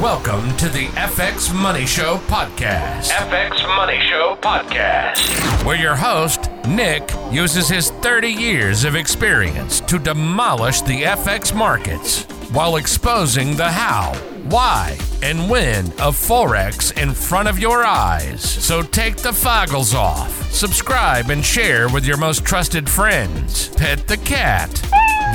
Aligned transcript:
Welcome 0.00 0.56
to 0.58 0.68
the 0.68 0.86
FX 0.94 1.52
Money 1.52 1.84
Show 1.84 2.18
podcast. 2.28 3.10
FX 3.10 3.66
Money 3.74 3.98
Show 4.08 4.38
podcast. 4.40 5.64
Where 5.64 5.74
your 5.74 5.96
host, 5.96 6.48
Nick, 6.68 7.10
uses 7.32 7.68
his 7.68 7.90
30 7.90 8.28
years 8.28 8.84
of 8.84 8.94
experience 8.94 9.80
to 9.80 9.98
demolish 9.98 10.82
the 10.82 11.02
FX 11.02 11.52
markets 11.52 12.22
while 12.52 12.76
exposing 12.76 13.56
the 13.56 13.68
how, 13.68 14.12
why, 14.50 14.98
and 15.22 15.48
when 15.50 15.86
of 16.00 16.16
Forex 16.16 16.96
in 17.00 17.12
front 17.12 17.48
of 17.48 17.58
your 17.58 17.84
eyes. 17.84 18.42
So 18.42 18.82
take 18.82 19.16
the 19.16 19.30
foggles 19.30 19.94
off, 19.94 20.52
subscribe, 20.52 21.30
and 21.30 21.44
share 21.44 21.88
with 21.88 22.04
your 22.04 22.16
most 22.16 22.44
trusted 22.44 22.88
friends. 22.88 23.68
Pet 23.76 24.06
the 24.06 24.16
cat. 24.18 24.70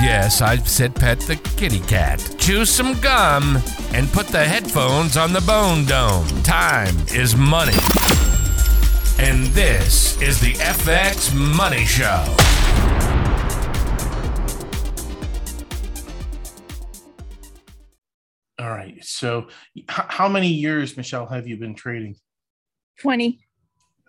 Yes, 0.01 0.41
I 0.41 0.57
said 0.57 0.95
pet 0.95 1.19
the 1.19 1.35
kitty 1.35 1.79
cat. 1.81 2.35
Chew 2.37 2.65
some 2.65 2.99
gum 2.99 3.59
and 3.93 4.11
put 4.11 4.27
the 4.27 4.43
headphones 4.43 5.17
on 5.17 5.33
the 5.33 5.41
bone 5.41 5.85
dome. 5.85 6.27
Time 6.43 6.95
is 7.13 7.35
money. 7.35 7.77
And 9.19 9.45
this 9.47 10.19
is 10.21 10.39
the 10.39 10.53
FX 10.53 11.33
Money 11.33 11.85
Show. 11.85 12.62
All 18.63 18.69
right. 18.69 19.03
So, 19.03 19.47
h- 19.77 19.83
how 19.87 20.29
many 20.29 20.47
years, 20.47 20.95
Michelle, 20.95 21.25
have 21.25 21.47
you 21.47 21.57
been 21.57 21.75
trading? 21.75 22.15
20. 23.01 23.39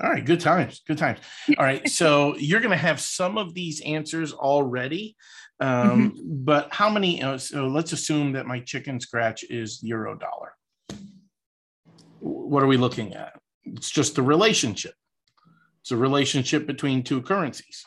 All 0.01 0.11
right. 0.11 0.25
Good 0.25 0.39
times. 0.39 0.81
Good 0.87 0.97
times. 0.97 1.19
All 1.59 1.65
right. 1.65 1.89
So, 1.89 2.37
you're 2.39 2.61
going 2.61 2.71
to 2.71 2.77
have 2.77 3.01
some 3.01 3.37
of 3.37 3.53
these 3.53 3.81
answers 3.81 4.33
already. 4.33 5.17
Um, 5.59 6.15
But 6.25 6.73
how 6.73 6.89
many? 6.89 7.21
Uh, 7.21 7.37
so, 7.37 7.67
let's 7.67 7.93
assume 7.93 8.33
that 8.35 8.47
my 8.47 8.61
chicken 8.61 9.01
scratch 9.01 9.43
is 9.51 9.83
euro 9.83 10.17
dollar. 10.17 10.55
What 12.21 12.63
are 12.63 12.69
we 12.69 12.77
looking 12.77 13.15
at? 13.15 13.33
It's 13.65 13.91
just 13.91 14.15
the 14.15 14.23
relationship. 14.23 14.95
It's 15.81 15.91
a 15.91 15.97
relationship 15.97 16.65
between 16.65 17.03
two 17.03 17.23
currencies. 17.23 17.85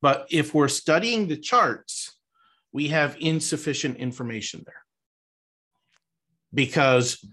But 0.00 0.26
if 0.30 0.54
we're 0.54 0.68
studying 0.68 1.28
the 1.28 1.36
charts, 1.36 2.16
we 2.72 2.88
have 2.88 3.18
insufficient 3.20 3.98
information 3.98 4.62
there 4.64 4.82
because 6.52 7.24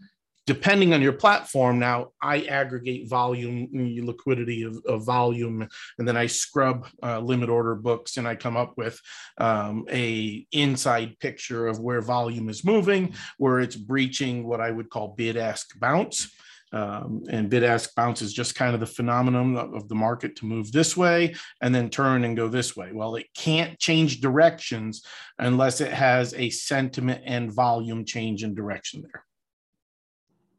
depending 0.48 0.94
on 0.94 1.02
your 1.02 1.14
platform 1.14 1.78
now 1.78 2.08
i 2.22 2.42
aggregate 2.44 3.08
volume 3.08 3.68
mm, 3.68 4.04
liquidity 4.04 4.64
of, 4.64 4.78
of 4.88 5.04
volume 5.04 5.68
and 6.00 6.08
then 6.08 6.18
i 6.18 6.26
scrub 6.26 6.88
uh, 7.04 7.20
limit 7.20 7.50
order 7.50 7.76
books 7.76 8.18
and 8.18 8.28
i 8.28 8.34
come 8.34 8.58
up 8.58 8.74
with 8.78 9.00
um, 9.38 9.86
a 9.92 10.48
inside 10.52 11.20
picture 11.20 11.68
of 11.68 11.80
where 11.80 12.02
volume 12.02 12.50
is 12.50 12.64
moving 12.64 13.14
where 13.38 13.60
it's 13.60 13.76
breaching 13.76 14.48
what 14.48 14.62
i 14.62 14.72
would 14.72 14.90
call 14.90 15.10
bid 15.10 15.38
ask 15.38 15.78
bounce 15.80 16.32
um, 16.74 17.24
and 17.30 17.50
bid 17.50 17.64
ask 17.64 17.96
bounce 17.96 18.22
is 18.22 18.34
just 18.34 18.56
kind 18.56 18.74
of 18.74 18.80
the 18.80 18.86
phenomenon 18.86 19.56
of, 19.56 19.88
the 19.88 19.96
market 19.96 20.36
to 20.36 20.46
move 20.46 20.72
this 20.72 20.98
way 20.98 21.34
and 21.62 21.74
then 21.74 21.90
turn 21.90 22.26
and 22.26 22.36
go 22.36 22.48
this 22.48 22.76
way. 22.76 22.92
Well, 22.94 23.16
it 23.16 23.28
can't 23.36 23.80
change 23.80 24.20
directions 24.20 25.06
unless 25.40 25.80
it 25.82 25.94
has 25.94 26.34
a 26.34 26.50
sentiment 26.50 27.22
and 27.26 27.52
volume 27.52 28.04
change 28.04 28.44
in 28.44 28.54
direction 28.54 29.02
there. 29.02 29.24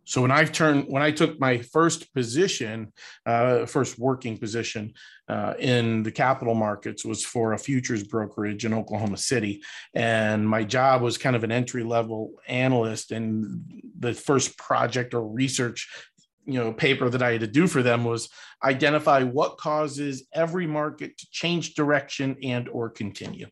So 0.09 0.23
when 0.23 0.31
I 0.31 0.45
turned, 0.45 0.87
when 0.89 1.03
I 1.03 1.11
took 1.11 1.39
my 1.39 1.59
first 1.59 2.15
position, 2.15 2.95
uh, 3.27 3.67
first 3.67 3.99
working 3.99 4.39
position 4.39 4.95
uh, 5.29 5.53
in 5.59 6.03
the 6.03 6.11
capital 6.11 6.55
markets 6.55 7.05
was 7.05 7.23
for 7.23 7.53
a 7.53 7.59
futures 7.59 8.05
brokerage 8.05 8.65
in 8.65 8.73
Oklahoma 8.73 9.19
City, 9.19 9.63
and 9.93 10.49
my 10.49 10.65
job 10.65 11.03
was 11.03 11.19
kind 11.19 11.37
of 11.37 11.45
an 11.45 11.53
entry 11.53 11.85
level 11.85 12.33
analyst. 12.49 13.13
And 13.13 13.63
the 13.99 14.15
first 14.15 14.57
project 14.57 15.13
or 15.13 15.29
research, 15.29 15.87
you 16.47 16.55
know, 16.55 16.73
paper 16.73 17.11
that 17.11 17.23
I 17.23 17.33
had 17.33 17.43
to 17.43 17.47
do 17.47 17.67
for 17.67 17.83
them 17.83 18.05
was 18.05 18.31
identify 18.65 19.25
what 19.25 19.59
causes 19.59 20.27
every 20.33 20.67
market 20.67 21.19
to 21.19 21.27
change 21.31 21.75
direction 21.75 22.39
and 22.43 22.67
or 22.71 22.89
continue 22.89 23.49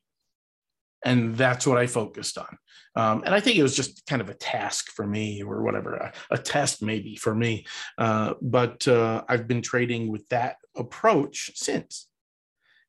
and 1.06 1.36
that's 1.36 1.66
what 1.66 1.78
I 1.78 1.86
focused 1.86 2.36
on. 2.36 2.58
Um, 2.96 3.22
and 3.24 3.34
I 3.34 3.40
think 3.40 3.56
it 3.56 3.62
was 3.62 3.76
just 3.76 4.04
kind 4.06 4.20
of 4.20 4.28
a 4.28 4.34
task 4.34 4.90
for 4.90 5.06
me, 5.06 5.42
or 5.42 5.62
whatever, 5.62 5.94
a, 5.94 6.12
a 6.30 6.38
test 6.38 6.82
maybe 6.82 7.14
for 7.14 7.34
me. 7.34 7.64
Uh, 7.96 8.34
but 8.42 8.86
uh, 8.88 9.22
I've 9.28 9.46
been 9.46 9.62
trading 9.62 10.10
with 10.10 10.28
that 10.28 10.56
approach 10.76 11.52
since. 11.54 12.08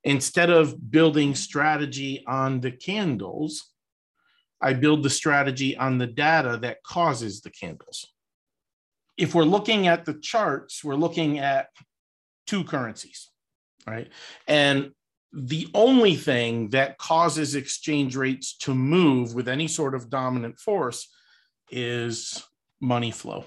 Instead 0.03 0.49
of 0.49 0.91
building 0.91 1.35
strategy 1.35 2.23
on 2.25 2.59
the 2.61 2.71
candles, 2.71 3.71
I 4.61 4.73
build 4.73 5.03
the 5.03 5.09
strategy 5.09 5.77
on 5.77 5.97
the 5.97 6.07
data 6.07 6.57
that 6.61 6.83
causes 6.83 7.41
the 7.41 7.51
candles. 7.51 8.07
If 9.17 9.35
we're 9.35 9.43
looking 9.43 9.87
at 9.87 10.05
the 10.05 10.15
charts, 10.15 10.83
we're 10.83 10.95
looking 10.95 11.39
at 11.39 11.67
two 12.47 12.63
currencies, 12.63 13.29
right? 13.85 14.09
And 14.47 14.91
the 15.33 15.67
only 15.73 16.15
thing 16.15 16.69
that 16.69 16.97
causes 16.97 17.55
exchange 17.55 18.15
rates 18.15 18.57
to 18.57 18.73
move 18.73 19.35
with 19.35 19.47
any 19.47 19.67
sort 19.67 19.93
of 19.93 20.09
dominant 20.09 20.59
force 20.59 21.09
is 21.69 22.43
money 22.79 23.11
flow. 23.11 23.45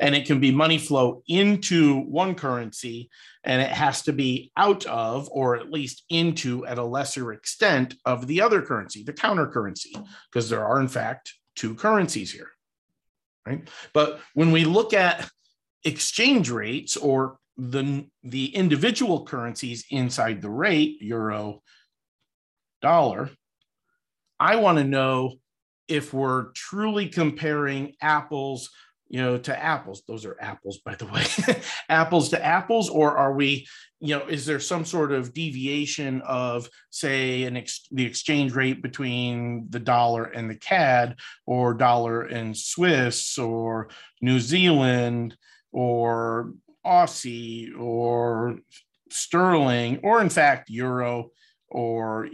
And 0.00 0.16
it 0.16 0.26
can 0.26 0.40
be 0.40 0.50
money 0.50 0.78
flow 0.78 1.22
into 1.28 2.00
one 2.00 2.34
currency, 2.34 3.08
and 3.44 3.62
it 3.62 3.70
has 3.70 4.02
to 4.02 4.12
be 4.12 4.50
out 4.56 4.84
of, 4.86 5.28
or 5.30 5.54
at 5.54 5.70
least 5.70 6.02
into 6.08 6.66
at 6.66 6.78
a 6.78 6.84
lesser 6.84 7.32
extent, 7.32 7.94
of 8.04 8.26
the 8.26 8.40
other 8.40 8.62
currency, 8.62 9.04
the 9.04 9.12
counter 9.12 9.46
currency, 9.46 9.94
because 10.30 10.50
there 10.50 10.64
are, 10.64 10.80
in 10.80 10.88
fact, 10.88 11.34
two 11.54 11.76
currencies 11.76 12.32
here. 12.32 12.50
Right. 13.46 13.68
But 13.92 14.20
when 14.34 14.50
we 14.50 14.64
look 14.64 14.92
at 14.92 15.28
exchange 15.84 16.50
rates 16.50 16.96
or 16.96 17.38
the 17.56 18.06
the 18.22 18.54
individual 18.54 19.24
currencies 19.24 19.84
inside 19.90 20.40
the 20.40 20.50
rate 20.50 20.96
euro 21.00 21.62
dollar 22.80 23.30
i 24.40 24.56
want 24.56 24.78
to 24.78 24.84
know 24.84 25.34
if 25.88 26.14
we're 26.14 26.50
truly 26.52 27.08
comparing 27.08 27.94
apples 28.00 28.70
you 29.12 29.20
know 29.20 29.36
to 29.36 29.62
apples. 29.62 30.02
Those 30.08 30.24
are 30.24 30.36
apples 30.40 30.78
by 30.78 30.94
the 30.96 31.04
way. 31.06 31.24
Apples 31.88 32.30
to 32.30 32.44
apples 32.44 32.88
or 32.88 33.16
are 33.16 33.34
we 33.34 33.66
you 34.00 34.16
know 34.16 34.26
is 34.26 34.46
there 34.46 34.58
some 34.58 34.86
sort 34.86 35.12
of 35.12 35.34
deviation 35.34 36.22
of 36.22 36.68
say 36.88 37.44
an 37.44 37.58
ex- 37.58 37.86
the 37.92 38.06
exchange 38.06 38.54
rate 38.54 38.82
between 38.82 39.66
the 39.68 39.78
dollar 39.78 40.24
and 40.24 40.48
the 40.48 40.56
cad 40.56 41.16
or 41.46 41.74
dollar 41.74 42.22
and 42.22 42.56
swiss 42.56 43.38
or 43.38 43.90
new 44.22 44.40
zealand 44.40 45.36
or 45.72 46.54
Aussie 46.84 47.78
or 47.78 48.58
sterling, 49.10 50.00
or 50.02 50.20
in 50.20 50.30
fact, 50.30 50.70
euro 50.70 51.30
or 51.68 52.28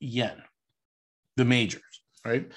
yen, 0.00 0.42
the 1.36 1.44
majors, 1.44 1.82
right? 2.24 2.50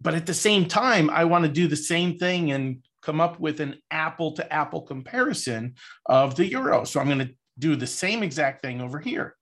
But 0.00 0.14
at 0.14 0.26
the 0.26 0.34
same 0.34 0.66
time, 0.66 1.10
I 1.10 1.24
want 1.24 1.44
to 1.44 1.50
do 1.50 1.66
the 1.66 1.76
same 1.76 2.18
thing 2.18 2.52
and 2.52 2.82
come 3.02 3.20
up 3.20 3.40
with 3.40 3.60
an 3.60 3.76
apple 3.90 4.32
to 4.32 4.52
apple 4.52 4.82
comparison 4.82 5.74
of 6.06 6.34
the 6.34 6.46
euro. 6.46 6.84
So 6.84 7.00
I'm 7.00 7.06
going 7.06 7.26
to 7.26 7.34
do 7.58 7.76
the 7.76 7.86
same 7.86 8.22
exact 8.22 8.62
thing 8.62 8.80
over 8.80 8.98
here 8.98 9.36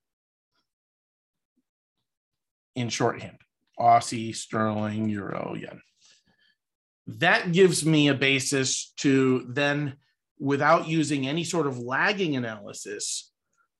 in 2.75 2.89
shorthand 2.89 3.37
Aussie, 3.79 4.35
sterling, 4.35 5.09
euro, 5.09 5.55
yen. 5.55 5.81
That 7.07 7.51
gives 7.51 7.85
me 7.85 8.09
a 8.09 8.13
basis 8.13 8.91
to 8.97 9.45
then 9.47 9.95
without 10.39 10.87
using 10.87 11.27
any 11.27 11.43
sort 11.43 11.67
of 11.67 11.77
lagging 11.77 12.35
analysis, 12.35 13.31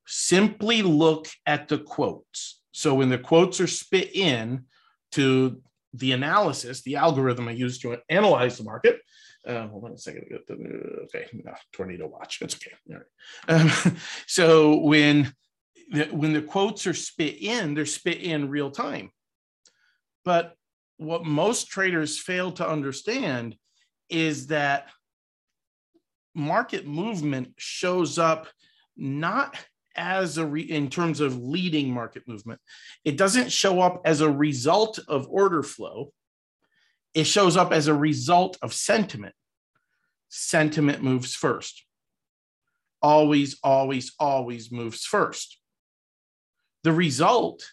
simply 0.05 0.81
look 0.81 1.27
at 1.45 1.67
the 1.67 1.79
quotes. 1.79 2.61
So 2.71 2.95
when 2.95 3.09
the 3.09 3.17
quotes 3.17 3.61
are 3.61 3.67
spit 3.67 4.15
in 4.15 4.65
to 5.13 5.61
the 5.93 6.11
analysis, 6.11 6.81
the 6.81 6.97
algorithm 6.97 7.47
I 7.47 7.51
use 7.51 7.79
to 7.79 7.97
analyze 8.09 8.57
the 8.57 8.63
market. 8.63 8.99
Uh, 9.47 9.67
hold 9.67 9.85
on 9.85 9.93
a 9.93 9.97
second. 9.97 10.25
Okay, 10.49 11.25
no, 11.33 11.53
tornado 11.71 12.07
watch. 12.07 12.39
It's 12.41 12.55
okay. 12.55 12.73
All 12.89 12.97
right. 12.97 13.61
Um, 13.61 13.95
so 14.27 14.77
when 14.77 15.33
the, 15.91 16.05
when 16.05 16.33
the 16.33 16.41
quotes 16.41 16.85
are 16.85 16.93
spit 16.93 17.41
in, 17.41 17.73
they're 17.73 17.85
spit 17.85 18.21
in 18.21 18.49
real 18.49 18.69
time. 18.69 19.11
But 20.25 20.55
what 20.97 21.25
most 21.25 21.69
traders 21.69 22.19
fail 22.19 22.51
to 22.53 22.67
understand 22.67 23.55
is 24.09 24.47
that 24.47 24.89
market 26.39 26.87
movement 26.87 27.53
shows 27.57 28.17
up 28.17 28.47
not 28.95 29.55
as 29.95 30.37
a 30.37 30.45
re- 30.45 30.61
in 30.61 30.89
terms 30.89 31.19
of 31.19 31.37
leading 31.37 31.91
market 31.91 32.27
movement. 32.27 32.59
It 33.03 33.17
doesn't 33.17 33.51
show 33.51 33.81
up 33.81 34.01
as 34.05 34.21
a 34.21 34.31
result 34.31 34.99
of 35.07 35.27
order 35.29 35.61
flow. 35.61 36.13
It 37.13 37.25
shows 37.25 37.57
up 37.57 37.71
as 37.71 37.87
a 37.87 37.93
result 37.93 38.57
of 38.61 38.73
sentiment. 38.73 39.35
Sentiment 40.29 41.03
moves 41.03 41.35
first. 41.35 41.85
Always 43.01 43.57
always 43.63 44.13
always 44.19 44.71
moves 44.71 45.05
first. 45.05 45.59
The 46.83 46.93
result 46.93 47.63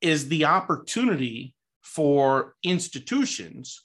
is 0.00 0.28
the 0.28 0.44
opportunity 0.44 1.54
for 1.82 2.54
institutions 2.62 3.82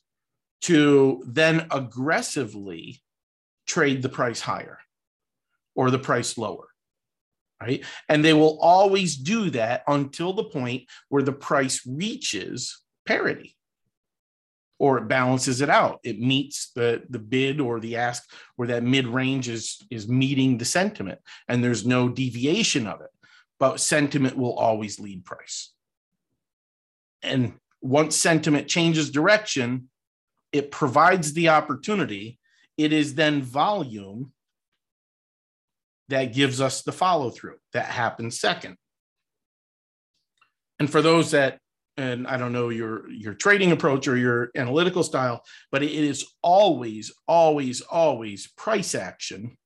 to 0.62 1.24
then 1.26 1.68
aggressively 1.72 3.02
trade 3.72 4.02
the 4.02 4.10
price 4.10 4.42
higher 4.42 4.80
or 5.76 5.90
the 5.90 6.00
price 6.00 6.38
lower. 6.38 6.68
Right. 7.62 7.86
And 8.10 8.26
they 8.26 8.34
will 8.34 8.60
always 8.60 9.16
do 9.16 9.52
that 9.52 9.84
until 9.88 10.34
the 10.34 10.44
point 10.44 10.84
where 11.10 11.22
the 11.22 11.32
price 11.32 11.86
reaches 11.86 12.82
parity 13.06 13.56
or 14.80 14.98
it 14.98 15.08
balances 15.08 15.62
it 15.62 15.70
out. 15.70 16.00
It 16.04 16.20
meets 16.20 16.72
the, 16.72 17.04
the 17.08 17.20
bid 17.20 17.60
or 17.62 17.80
the 17.80 17.98
ask 17.98 18.28
where 18.56 18.70
that 18.70 18.82
mid 18.82 19.06
range 19.06 19.48
is, 19.48 19.80
is 19.92 20.08
meeting 20.08 20.58
the 20.58 20.66
sentiment 20.66 21.20
and 21.48 21.64
there's 21.64 21.86
no 21.86 22.10
deviation 22.10 22.88
of 22.88 23.02
it. 23.02 23.12
But 23.60 23.80
sentiment 23.80 24.36
will 24.36 24.58
always 24.58 25.00
lead 25.00 25.24
price. 25.24 25.72
And 27.22 27.54
once 27.80 28.16
sentiment 28.16 28.68
changes 28.68 29.12
direction, 29.12 29.90
it 30.52 30.72
provides 30.72 31.34
the 31.34 31.50
opportunity. 31.50 32.40
It 32.84 32.94
is 32.94 33.16
then 33.16 33.42
volume 33.42 34.32
that 36.10 36.34
gives 36.34 36.60
us 36.60 36.82
the 36.82 36.92
follow 36.92 37.30
through 37.30 37.58
that 37.74 37.86
happens 37.86 38.40
second. 38.40 38.78
And 40.80 40.90
for 40.90 41.02
those 41.02 41.32
that 41.32 41.60
and 41.98 42.26
I 42.26 42.38
don't 42.38 42.54
know 42.54 42.70
your 42.70 43.10
your 43.12 43.34
trading 43.34 43.72
approach 43.72 44.08
or 44.08 44.18
your 44.18 44.50
analytical 44.56 45.04
style, 45.04 45.44
but 45.72 45.84
it 45.84 45.92
is 45.92 46.26
always, 46.42 47.12
always, 47.28 47.82
always 47.82 48.48
price 48.48 48.96
action, 48.96 49.58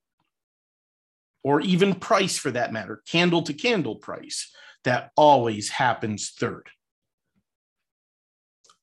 or 1.43 1.61
even 1.61 1.95
price 1.95 2.37
for 2.37 2.51
that 2.51 2.73
matter, 2.73 3.01
candle 3.07 3.43
to 3.43 3.53
candle 3.53 3.95
price 3.95 4.51
that 4.83 5.11
always 5.15 5.69
happens 5.69 6.31
third. 6.31 6.69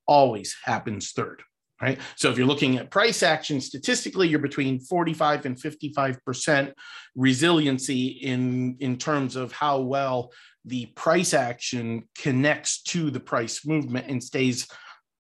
Always 0.07 0.57
happens 0.65 1.11
third. 1.11 1.43
Right. 1.83 1.99
So 2.15 2.31
if 2.31 2.39
you're 2.39 2.47
looking 2.47 2.79
at 2.79 2.93
price 2.93 3.25
action 3.25 3.61
statistically, 3.61 4.29
you're 4.29 4.39
between 4.39 4.79
45 4.79 5.47
and 5.47 5.57
55% 5.57 6.73
resiliency 7.17 8.07
in, 8.07 8.77
in 8.79 8.97
terms 8.99 9.35
of 9.35 9.51
how 9.51 9.81
well 9.81 10.31
the 10.65 10.87
price 10.95 11.35
action 11.35 12.09
connects 12.17 12.83
to 12.85 13.11
the 13.11 13.19
price 13.19 13.67
movement 13.67 14.07
and 14.09 14.23
stays 14.23 14.69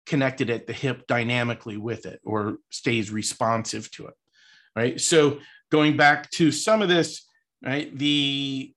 connected 0.06 0.50
at 0.50 0.69
the 0.69 0.73
hip 0.73 1.05
dynamically 1.09 1.79
with 1.79 2.06
it 2.06 2.20
or 2.25 2.59
stays 2.70 3.11
responsive 3.11 3.91
to 3.91 4.06
it. 4.06 4.15
Right. 4.76 5.00
So 5.00 5.41
going 5.73 5.97
back 5.97 6.31
to 6.32 6.53
some 6.53 6.81
of 6.81 6.88
this, 6.88 7.26
right, 7.65 7.97
the 7.99 8.73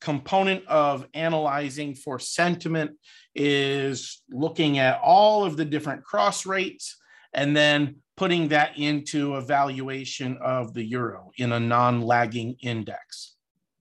component 0.00 0.64
of 0.68 1.08
analyzing 1.14 1.96
for 1.96 2.20
sentiment 2.20 2.92
is 3.34 4.22
looking 4.30 4.78
at 4.78 5.00
all 5.02 5.44
of 5.44 5.56
the 5.56 5.64
different 5.64 6.04
cross 6.04 6.46
rates 6.46 6.96
and 7.34 7.56
then 7.56 7.96
putting 8.16 8.48
that 8.48 8.78
into 8.78 9.34
a 9.34 9.40
valuation 9.40 10.38
of 10.40 10.72
the 10.72 10.84
euro 10.84 11.30
in 11.36 11.52
a 11.52 11.60
non-lagging 11.60 12.56
index 12.62 13.34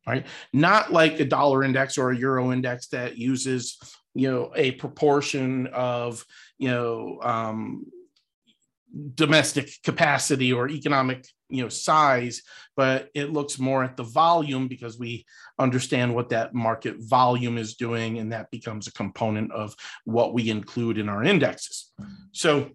right? 0.05 0.25
Not 0.51 0.91
like 0.91 1.19
a 1.19 1.25
dollar 1.25 1.63
index 1.63 1.97
or 1.97 2.11
a 2.11 2.17
euro 2.17 2.51
index 2.51 2.88
that 2.88 3.17
uses 3.17 3.77
you 4.13 4.29
know 4.29 4.51
a 4.55 4.71
proportion 4.71 5.67
of 5.67 6.23
you 6.57 6.69
know 6.69 7.19
um, 7.21 7.85
domestic 9.15 9.69
capacity 9.83 10.53
or 10.53 10.69
economic 10.69 11.27
you 11.49 11.63
know 11.63 11.69
size 11.69 12.44
but 12.75 13.09
it 13.15 13.31
looks 13.31 13.57
more 13.57 13.83
at 13.83 13.97
the 13.97 14.03
volume 14.03 14.67
because 14.67 14.99
we 14.99 15.25
understand 15.59 16.13
what 16.13 16.29
that 16.29 16.53
market 16.53 16.95
volume 16.99 17.57
is 17.57 17.75
doing 17.75 18.19
and 18.19 18.31
that 18.31 18.49
becomes 18.51 18.88
a 18.88 18.94
component 18.94 19.51
of 19.51 19.75
what 20.06 20.33
we 20.33 20.49
include 20.49 20.97
in 20.97 21.09
our 21.09 21.23
indexes. 21.23 21.91
So 22.31 22.71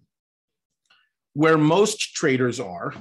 where 1.33 1.57
most 1.57 2.13
traders 2.15 2.59
are 2.59 2.93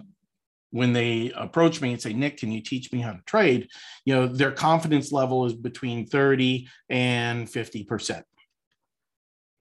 when 0.70 0.92
they 0.92 1.32
approach 1.34 1.80
me 1.80 1.92
and 1.92 2.00
say 2.00 2.12
nick 2.12 2.36
can 2.36 2.52
you 2.52 2.60
teach 2.60 2.92
me 2.92 3.00
how 3.00 3.12
to 3.12 3.22
trade? 3.26 3.68
You 4.04 4.14
know 4.14 4.26
their 4.26 4.52
confidence 4.52 5.12
level 5.12 5.46
is 5.46 5.54
between 5.54 6.06
30 6.06 6.68
and 6.90 7.46
50% 7.46 8.22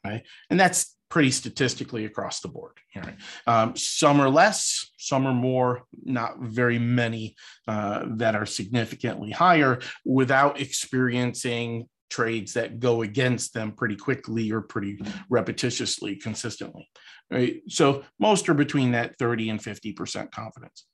right? 0.08 0.24
And 0.50 0.60
that's 0.60 0.96
pretty 1.10 1.32
statistically 1.32 2.06
across 2.06 2.42
the 2.42 2.50
board. 2.50 2.74
Right? 2.96 3.16
um, 3.46 3.76
some 3.76 4.20
are 4.20 4.30
less 4.30 4.90
some 4.98 5.28
are 5.28 5.34
more 5.34 5.84
not 6.04 6.40
very 6.40 6.80
many 6.80 7.36
uh, 7.68 8.06
that 8.16 8.36
are 8.36 8.46
significantly 8.46 9.30
higher 9.30 9.80
without 10.04 10.60
experiencing 10.60 11.88
trades 12.10 12.54
that 12.54 12.80
go 12.80 13.02
against 13.02 13.54
them 13.54 13.72
pretty 13.72 13.96
quickly 13.96 14.52
or 14.52 14.62
pretty 14.62 14.98
repetitiously 15.32 16.22
consistently 16.22 16.88
right? 17.30 17.62
So 17.68 18.04
most 18.20 18.48
are 18.50 18.54
between 18.54 18.92
that 18.92 19.18
30 19.18 19.50
and 19.50 19.60
50% 19.60 20.32
confidence. 20.32 20.86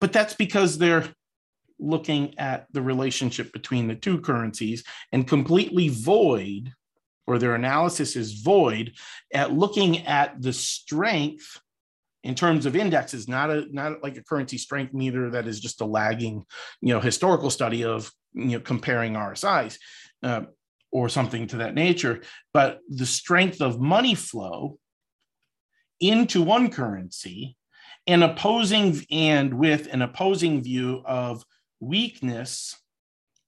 But 0.00 0.12
that's 0.12 0.34
because 0.34 0.78
they're 0.78 1.08
looking 1.78 2.38
at 2.38 2.66
the 2.72 2.82
relationship 2.82 3.52
between 3.52 3.88
the 3.88 3.96
two 3.96 4.20
currencies 4.20 4.84
and 5.12 5.26
completely 5.26 5.88
void 5.88 6.72
or 7.26 7.38
their 7.38 7.54
analysis 7.54 8.16
is 8.16 8.42
void 8.42 8.92
at 9.32 9.52
looking 9.52 10.06
at 10.06 10.40
the 10.40 10.52
strength 10.52 11.60
in 12.22 12.34
terms 12.34 12.64
of 12.64 12.76
indexes 12.76 13.28
not 13.28 13.50
a 13.50 13.66
not 13.72 14.02
like 14.02 14.16
a 14.16 14.22
currency 14.22 14.56
strength 14.56 14.94
meter 14.94 15.30
that 15.30 15.48
is 15.48 15.58
just 15.58 15.80
a 15.80 15.84
lagging 15.84 16.44
you 16.80 16.94
know 16.94 17.00
historical 17.00 17.50
study 17.50 17.84
of 17.84 18.10
you 18.34 18.52
know 18.52 18.60
comparing 18.60 19.14
rsis 19.14 19.78
uh, 20.24 20.42
or 20.92 21.08
something 21.08 21.46
to 21.46 21.58
that 21.58 21.74
nature 21.74 22.22
but 22.52 22.80
the 22.88 23.06
strength 23.06 23.60
of 23.60 23.80
money 23.80 24.14
flow 24.14 24.78
into 26.00 26.42
one 26.42 26.70
currency 26.70 27.56
and 28.06 28.22
opposing 28.22 29.00
and 29.10 29.54
with 29.54 29.92
an 29.92 30.02
opposing 30.02 30.62
view 30.62 31.02
of 31.06 31.44
weakness 31.80 32.76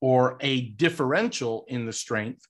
or 0.00 0.36
a 0.40 0.60
differential 0.60 1.64
in 1.68 1.86
the 1.86 1.92
strength 1.92 2.46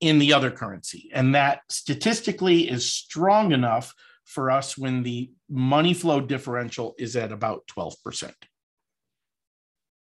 in 0.00 0.18
the 0.18 0.32
other 0.32 0.50
currency 0.50 1.10
and 1.14 1.34
that 1.34 1.60
statistically 1.70 2.68
is 2.68 2.92
strong 2.92 3.52
enough 3.52 3.94
for 4.24 4.50
us 4.50 4.76
when 4.76 5.02
the 5.02 5.30
money 5.48 5.94
flow 5.94 6.20
differential 6.20 6.94
is 6.98 7.16
at 7.16 7.32
about 7.32 7.66
12%. 7.66 8.32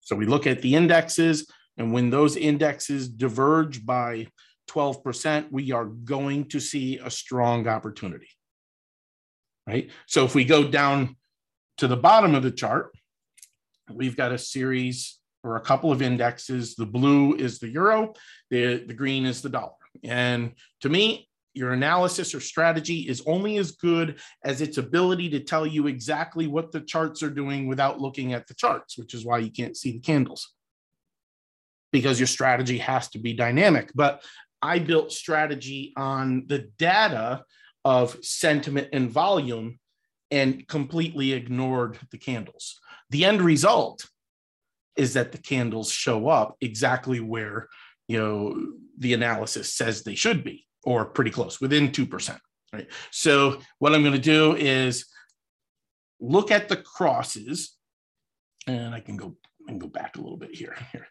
So 0.01 0.17
we 0.17 0.27
look 0.27 0.47
at 0.47 0.63
the 0.63 0.75
indexes, 0.75 1.47
and 1.77 1.93
when 1.93 2.11
those 2.11 2.37
indexes 2.37 3.09
diverge 3.09 3.85
by 3.85 4.27
12%, 4.71 5.53
we 5.53 5.73
are 5.73 5.85
going 5.85 6.47
to 6.47 6.61
see 6.61 6.99
a 6.99 7.11
strong 7.11 7.69
opportunity 7.69 8.29
right? 9.67 9.91
So 10.07 10.25
if 10.25 10.35
we 10.35 10.45
go 10.45 10.69
down 10.69 11.17
to 11.79 11.89
the 11.89 11.97
bottom 11.97 12.35
of 12.35 12.43
the 12.43 12.51
chart, 12.51 12.93
we've 13.93 14.17
got 14.17 14.33
a 14.33 14.39
series 14.39 15.19
or 15.43 15.57
a 15.57 15.61
couple 15.61 15.93
of 15.93 16.03
indexes. 16.03 16.75
The 16.75 16.87
blue 16.87 17.35
is 17.35 17.59
the 17.59 17.69
euro, 17.69 18.15
the, 18.51 18.85
the 18.87 18.95
green 18.95 19.27
is 19.27 19.43
the 19.43 19.49
dollar. 19.49 19.73
And 20.03 20.53
to 20.83 20.89
me, 20.89 21.29
your 21.55 21.73
analysis 21.73 22.35
or 22.35 22.41
strategy 22.41 23.09
is 23.09 23.23
only 23.27 23.57
as 23.57 23.73
good 23.73 24.21
as 24.45 24.61
its 24.61 24.77
ability 24.77 25.31
to 25.31 25.41
tell 25.41 25.67
you 25.67 25.87
exactly 25.87 26.47
what 26.47 26.71
the 26.71 26.83
charts 26.83 27.23
are 27.23 27.31
doing 27.31 27.67
without 27.67 27.99
looking 27.99 28.35
at 28.35 28.47
the 28.47 28.55
charts, 28.55 28.99
which 28.99 29.15
is 29.15 29.25
why 29.25 29.39
you 29.39 29.51
can't 29.51 29.77
see 29.77 29.93
the 29.93 30.01
candles 30.01 30.53
because 31.97 32.21
your 32.21 32.27
strategy 32.27 32.77
has 32.77 33.09
to 33.09 33.19
be 33.19 33.33
dynamic. 33.33 33.91
But 33.95 34.23
I 34.61 34.81
built 34.81 35.13
strategy 35.13 35.95
on 35.97 36.45
the 36.47 36.69
data 36.77 37.43
of 37.87 38.23
sentiment 38.23 38.89
and 38.93 39.11
volume 39.11 39.79
and 40.31 40.69
completely 40.69 41.33
ignored 41.33 41.99
the 42.11 42.19
candles. 42.19 42.79
The 43.09 43.25
end 43.25 43.41
result 43.41 44.05
is 44.95 45.15
that 45.15 45.33
the 45.33 45.39
candles 45.39 45.91
show 45.91 46.29
up 46.29 46.57
exactly 46.61 47.19
where 47.19 47.69
you 48.09 48.19
know 48.19 48.55
the 48.99 49.15
analysis 49.15 49.73
says 49.73 50.03
they 50.03 50.15
should 50.15 50.45
be 50.45 50.67
or 50.85 51.07
pretty 51.07 51.31
close 51.31 51.61
within 51.61 51.89
2% 51.89 52.39
right 52.73 52.89
so 53.11 53.61
what 53.79 53.95
i'm 53.95 54.03
going 54.03 54.13
to 54.13 54.19
do 54.37 54.55
is 54.57 55.07
look 56.21 56.51
at 56.51 56.69
the 56.69 56.77
crosses 56.77 57.77
and 58.67 58.95
i 58.95 59.01
can 59.01 59.17
go 59.17 59.37
and 59.69 59.81
go 59.81 59.89
back 59.89 60.17
a 60.17 60.21
little 60.21 60.39
bit 60.39 60.55
here 60.55 60.77
here 60.93 61.07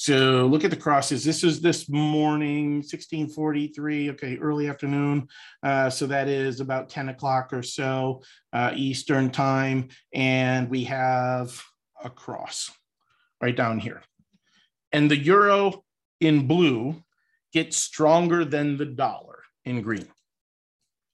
so 0.00 0.46
look 0.46 0.64
at 0.64 0.70
the 0.70 0.78
crosses. 0.78 1.22
This 1.22 1.44
is 1.44 1.60
this 1.60 1.86
morning, 1.90 2.76
1643, 2.76 4.12
okay, 4.12 4.38
early 4.38 4.66
afternoon. 4.66 5.28
Uh, 5.62 5.90
so 5.90 6.06
that 6.06 6.26
is 6.26 6.60
about 6.60 6.88
10 6.88 7.10
o'clock 7.10 7.52
or 7.52 7.62
so 7.62 8.22
uh, 8.54 8.72
Eastern 8.74 9.28
time. 9.28 9.88
And 10.14 10.70
we 10.70 10.84
have 10.84 11.62
a 12.02 12.08
cross 12.08 12.70
right 13.42 13.54
down 13.54 13.78
here. 13.78 14.00
And 14.90 15.10
the 15.10 15.18
euro 15.18 15.84
in 16.18 16.46
blue 16.46 17.04
gets 17.52 17.76
stronger 17.76 18.46
than 18.46 18.78
the 18.78 18.86
dollar 18.86 19.40
in 19.66 19.82
green. 19.82 20.08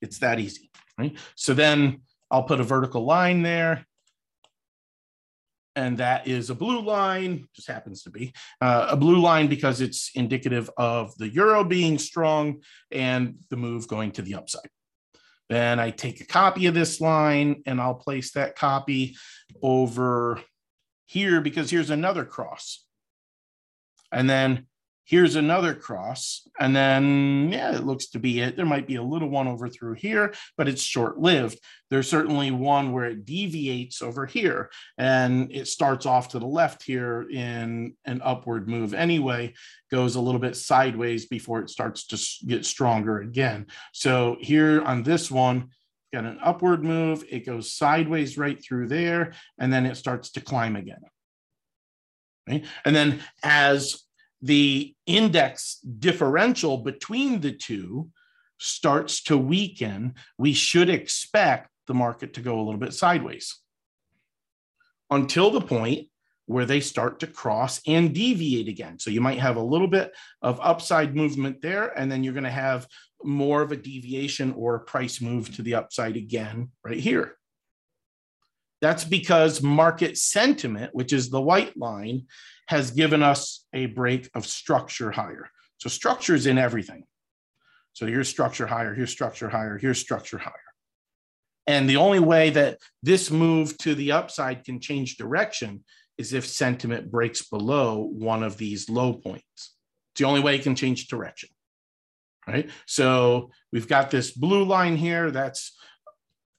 It's 0.01 0.19
that 0.19 0.39
easy, 0.39 0.71
right? 0.97 1.13
So 1.35 1.53
then 1.53 2.03
I'll 2.31 2.43
put 2.43 2.61
a 2.61 2.63
vertical 2.63 3.03
line 3.03 3.41
there 3.41 3.85
and 5.77 5.99
that 5.99 6.27
is 6.27 6.49
a 6.49 6.55
blue 6.55 6.81
line, 6.81 7.47
just 7.55 7.67
happens 7.67 8.01
to 8.01 8.09
be 8.09 8.33
uh, 8.61 8.87
a 8.89 8.97
blue 8.97 9.19
line 9.19 9.47
because 9.47 9.79
it's 9.79 10.09
indicative 10.15 10.71
of 10.75 11.15
the 11.19 11.29
euro 11.29 11.63
being 11.63 11.99
strong 11.99 12.63
and 12.91 13.35
the 13.51 13.57
move 13.57 13.87
going 13.87 14.11
to 14.11 14.23
the 14.23 14.33
upside. 14.33 14.69
Then 15.49 15.79
I 15.79 15.91
take 15.91 16.19
a 16.19 16.25
copy 16.25 16.65
of 16.65 16.73
this 16.73 16.99
line 16.99 17.61
and 17.67 17.79
I'll 17.79 17.93
place 17.93 18.31
that 18.31 18.55
copy 18.55 19.15
over 19.61 20.41
here 21.05 21.41
because 21.41 21.69
here's 21.69 21.91
another 21.91 22.25
cross. 22.25 22.83
And 24.11 24.27
then 24.27 24.65
here's 25.07 25.35
another 25.35 25.73
cross. 25.73 26.45
And 26.59 26.75
then, 26.75 27.49
yeah, 27.51 27.73
it 27.73 27.85
looks 27.85 28.07
to 28.07 28.19
be 28.19 28.41
it. 28.41 28.57
There 28.57 28.65
might 28.65 28.87
be 28.87 28.97
a 28.97 29.03
little 29.03 29.29
one 29.29 29.47
over 29.47 29.69
through 29.69 29.93
here, 29.93 30.33
but 30.57 30.67
it's 30.67 30.81
short 30.81 31.17
lived. 31.17 31.59
There's 31.89 32.09
certainly 32.09 32.51
one 32.51 32.91
where 32.91 33.05
it 33.05 33.25
deviates 33.25 34.01
over 34.01 34.25
here 34.25 34.69
and 34.97 35.49
it 35.49 35.69
starts 35.69 36.05
off 36.05 36.29
to 36.29 36.39
the 36.39 36.45
left 36.45 36.83
here 36.83 37.25
in 37.31 37.95
an 38.03 38.21
upward 38.21 38.67
move 38.67 38.93
anyway, 38.93 39.53
goes 39.89 40.15
a 40.15 40.21
little 40.21 40.41
bit 40.41 40.57
sideways 40.57 41.25
before 41.25 41.61
it 41.61 41.69
starts 41.69 42.05
to 42.07 42.45
get 42.45 42.65
stronger 42.65 43.19
again. 43.19 43.67
So 43.93 44.35
here 44.41 44.81
on 44.81 45.03
this 45.03 45.31
one, 45.31 45.69
got 46.13 46.25
an 46.25 46.39
upward 46.43 46.83
move, 46.83 47.23
it 47.29 47.45
goes 47.45 47.71
sideways 47.71 48.37
right 48.37 48.61
through 48.61 48.89
there, 48.89 49.33
and 49.57 49.71
then 49.71 49.85
it 49.85 49.95
starts 49.95 50.31
to 50.31 50.41
climb 50.41 50.75
again. 50.75 51.01
Right? 52.47 52.65
And 52.83 52.95
then 52.95 53.21
as 53.43 54.06
the 54.41 54.95
index 55.05 55.79
differential 55.79 56.77
between 56.77 57.41
the 57.41 57.51
two 57.51 58.09
starts 58.59 59.23
to 59.23 59.37
weaken, 59.37 60.15
we 60.37 60.53
should 60.53 60.89
expect 60.89 61.69
the 61.87 61.93
market 61.93 62.33
to 62.33 62.41
go 62.41 62.59
a 62.59 62.63
little 62.63 62.79
bit 62.79 62.93
sideways 62.93 63.59
until 65.09 65.51
the 65.51 65.61
point 65.61 66.07
where 66.45 66.65
they 66.65 66.79
start 66.79 67.19
to 67.19 67.27
cross 67.27 67.81
and 67.87 68.13
deviate 68.13 68.67
again. 68.67 68.99
So 68.99 69.09
you 69.09 69.21
might 69.21 69.39
have 69.39 69.57
a 69.57 69.61
little 69.61 69.87
bit 69.87 70.13
of 70.41 70.59
upside 70.61 71.15
movement 71.15 71.61
there, 71.61 71.87
and 71.97 72.11
then 72.11 72.23
you're 72.23 72.33
going 72.33 72.43
to 72.45 72.49
have 72.49 72.87
more 73.23 73.61
of 73.61 73.71
a 73.71 73.77
deviation 73.77 74.53
or 74.53 74.75
a 74.75 74.79
price 74.79 75.21
move 75.21 75.53
to 75.55 75.61
the 75.61 75.75
upside 75.75 76.15
again 76.15 76.71
right 76.83 76.99
here. 76.99 77.36
That's 78.81 79.03
because 79.03 79.61
market 79.61 80.17
sentiment, 80.17 80.93
which 80.93 81.13
is 81.13 81.29
the 81.29 81.41
white 81.41 81.75
line, 81.77 82.27
has 82.67 82.91
given 82.91 83.23
us 83.23 83.65
a 83.73 83.87
break 83.87 84.29
of 84.35 84.45
structure 84.45 85.11
higher. 85.11 85.49
So 85.77 85.89
structure 85.89 86.35
is 86.35 86.45
in 86.45 86.57
everything. 86.57 87.03
So 87.93 88.05
here's 88.05 88.29
structure 88.29 88.67
higher, 88.67 88.93
here's 88.93 89.11
structure 89.11 89.49
higher, 89.49 89.77
here's 89.77 89.99
structure 89.99 90.37
higher. 90.37 90.53
And 91.65 91.89
the 91.89 91.97
only 91.97 92.19
way 92.19 92.51
that 92.51 92.77
this 93.03 93.31
move 93.31 93.77
to 93.79 93.95
the 93.95 94.11
upside 94.11 94.63
can 94.63 94.79
change 94.79 95.17
direction 95.17 95.83
is 96.17 96.33
if 96.33 96.45
sentiment 96.47 97.11
breaks 97.11 97.47
below 97.47 98.09
one 98.13 98.43
of 98.43 98.57
these 98.57 98.89
low 98.89 99.13
points. 99.13 99.43
It's 99.55 100.19
the 100.19 100.25
only 100.25 100.39
way 100.39 100.55
it 100.55 100.63
can 100.63 100.75
change 100.75 101.07
direction. 101.07 101.49
Right. 102.47 102.69
So 102.85 103.51
we've 103.73 103.89
got 103.89 104.09
this 104.09 104.31
blue 104.31 104.63
line 104.63 104.95
here. 104.95 105.31
That's 105.31 105.77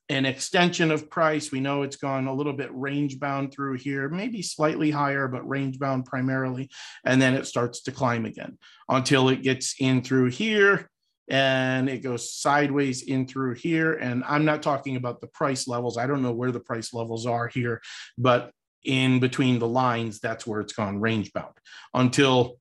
an 0.09 0.25
extension 0.25 0.91
of 0.91 1.11
price. 1.11 1.53
We 1.53 1.61
know 1.61 1.83
it's 1.83 1.97
gone 1.97 2.27
a 2.27 2.35
little 2.35 2.55
bit 2.55 2.71
range 2.73 3.21
bound 3.21 3.53
through 3.53 3.75
here, 3.75 4.09
maybe 4.09 4.41
slightly 4.43 4.91
higher, 4.91 5.29
but 5.29 5.47
range 5.47 5.79
bound 5.79 6.07
primarily. 6.07 6.71
And 7.05 7.21
then 7.21 7.35
it 7.35 7.47
starts 7.47 7.83
to 7.83 7.93
climb 7.93 8.25
again 8.25 8.59
until 8.89 9.29
it 9.29 9.43
gets 9.43 9.75
in 9.79 10.03
through 10.03 10.31
here 10.31 10.89
and 11.31 11.91
it 11.91 12.03
goes 12.03 12.33
sideways 12.33 13.03
in 13.03 13.27
through 13.27 13.55
here. 13.55 13.93
And 13.95 14.25
I'm 14.27 14.47
not 14.47 14.63
talking 14.63 14.97
about 14.97 15.21
the 15.21 15.27
price 15.27 15.69
levels. 15.69 15.99
I 15.99 16.07
don't 16.07 16.23
know 16.23 16.33
where 16.33 16.53
the 16.53 16.61
price 16.61 16.95
levels 16.95 17.27
are 17.27 17.49
here, 17.49 17.83
but 18.17 18.51
in 18.85 19.21
between 19.21 19.59
the 19.59 19.69
lines, 19.69 20.21
that's 20.21 20.47
where 20.47 20.61
it's 20.61 20.73
gone 20.73 21.01
range 21.01 21.33
bound 21.35 21.53
until 21.93 22.57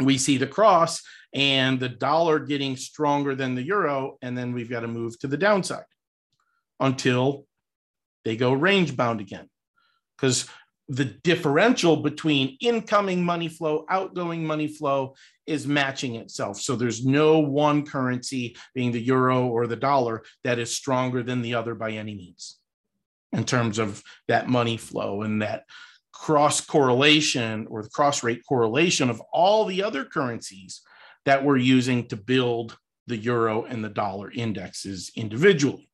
we 0.00 0.16
see 0.16 0.36
the 0.36 0.46
cross 0.46 1.02
and 1.34 1.80
the 1.80 1.88
dollar 1.88 2.38
getting 2.38 2.76
stronger 2.76 3.34
than 3.34 3.56
the 3.56 3.62
euro. 3.62 4.16
And 4.22 4.38
then 4.38 4.52
we've 4.52 4.70
got 4.70 4.80
to 4.80 4.88
move 4.88 5.18
to 5.18 5.26
the 5.26 5.36
downside 5.36 5.84
until 6.80 7.46
they 8.24 8.36
go 8.36 8.52
range 8.52 8.96
bound 8.96 9.20
again. 9.20 9.48
Because 10.16 10.48
the 10.88 11.04
differential 11.04 11.96
between 11.96 12.56
incoming 12.60 13.22
money 13.22 13.48
flow, 13.48 13.84
outgoing 13.90 14.44
money 14.44 14.68
flow 14.68 15.14
is 15.46 15.66
matching 15.66 16.16
itself. 16.16 16.60
So 16.60 16.76
there's 16.76 17.04
no 17.04 17.38
one 17.38 17.84
currency, 17.84 18.56
being 18.74 18.92
the 18.92 19.00
euro 19.00 19.46
or 19.46 19.66
the 19.66 19.76
dollar, 19.76 20.22
that 20.44 20.58
is 20.58 20.74
stronger 20.74 21.22
than 21.22 21.42
the 21.42 21.54
other 21.54 21.74
by 21.74 21.92
any 21.92 22.14
means 22.14 22.58
in 23.32 23.44
terms 23.44 23.78
of 23.78 24.02
that 24.28 24.48
money 24.48 24.78
flow 24.78 25.22
and 25.22 25.42
that 25.42 25.64
cross 26.12 26.60
correlation 26.60 27.66
or 27.70 27.82
the 27.82 27.90
cross 27.90 28.22
rate 28.22 28.42
correlation 28.48 29.10
of 29.10 29.20
all 29.32 29.66
the 29.66 29.82
other 29.82 30.04
currencies 30.04 30.80
that 31.26 31.44
we're 31.44 31.58
using 31.58 32.08
to 32.08 32.16
build 32.16 32.76
the 33.06 33.16
euro 33.16 33.64
and 33.64 33.84
the 33.84 33.88
dollar 33.88 34.30
indexes 34.30 35.12
individually 35.14 35.88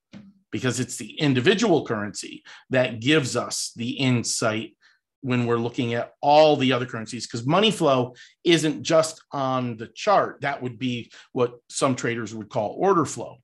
because 0.55 0.79
it's 0.79 0.99
the 0.99 1.19
individual 1.19 1.85
currency 1.85 2.45
that 2.71 3.01
gives 3.01 3.35
us 3.37 3.73
the 3.75 3.91
insight 3.91 4.77
when 5.21 5.47
we're 5.47 5.57
looking 5.57 5.95
at 5.95 6.13
all 6.21 6.55
the 6.55 6.73
other 6.73 6.87
currencies 6.87 7.27
because 7.27 7.45
money 7.45 7.73
flow 7.73 8.15
isn't 8.45 8.85
just 8.85 9.21
on 9.33 9.77
the 9.79 9.89
chart. 9.89 10.43
That 10.43 10.63
would 10.63 10.79
be 10.79 11.11
what 11.33 11.55
some 11.69 11.97
traders 11.97 12.33
would 12.33 12.51
call 12.51 12.77
order 12.79 13.05
flow. 13.05 13.39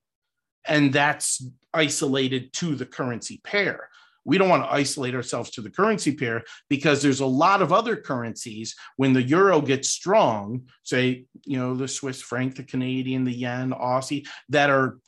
And 0.65 0.93
that's 0.93 1.45
isolated 1.75 2.53
to 2.53 2.77
the 2.77 2.87
currency 2.87 3.41
pair. 3.43 3.89
We 4.25 4.39
don't 4.39 4.49
want 4.49 4.63
to 4.63 4.73
isolate 4.73 5.17
ourselves 5.17 5.51
to 5.53 5.63
the 5.63 5.71
currency 5.71 6.15
pair 6.15 6.45
because 6.69 7.03
there's 7.03 7.19
a 7.19 7.27
lot 7.27 7.61
of 7.61 7.73
other 7.73 7.97
currencies 7.97 8.77
when 8.99 9.15
the 9.15 9.23
euro 9.23 9.61
gets 9.61 9.89
strong 9.89 10.69
say 10.85 11.25
you 11.45 11.59
know 11.59 11.75
the 11.75 11.89
swiss 11.89 12.21
franc 12.21 12.55
the 12.55 12.63
canadian 12.63 13.25
the 13.25 13.33
yen 13.33 13.71
aussie 13.71 14.27
that 14.51 14.69
are 14.69 14.99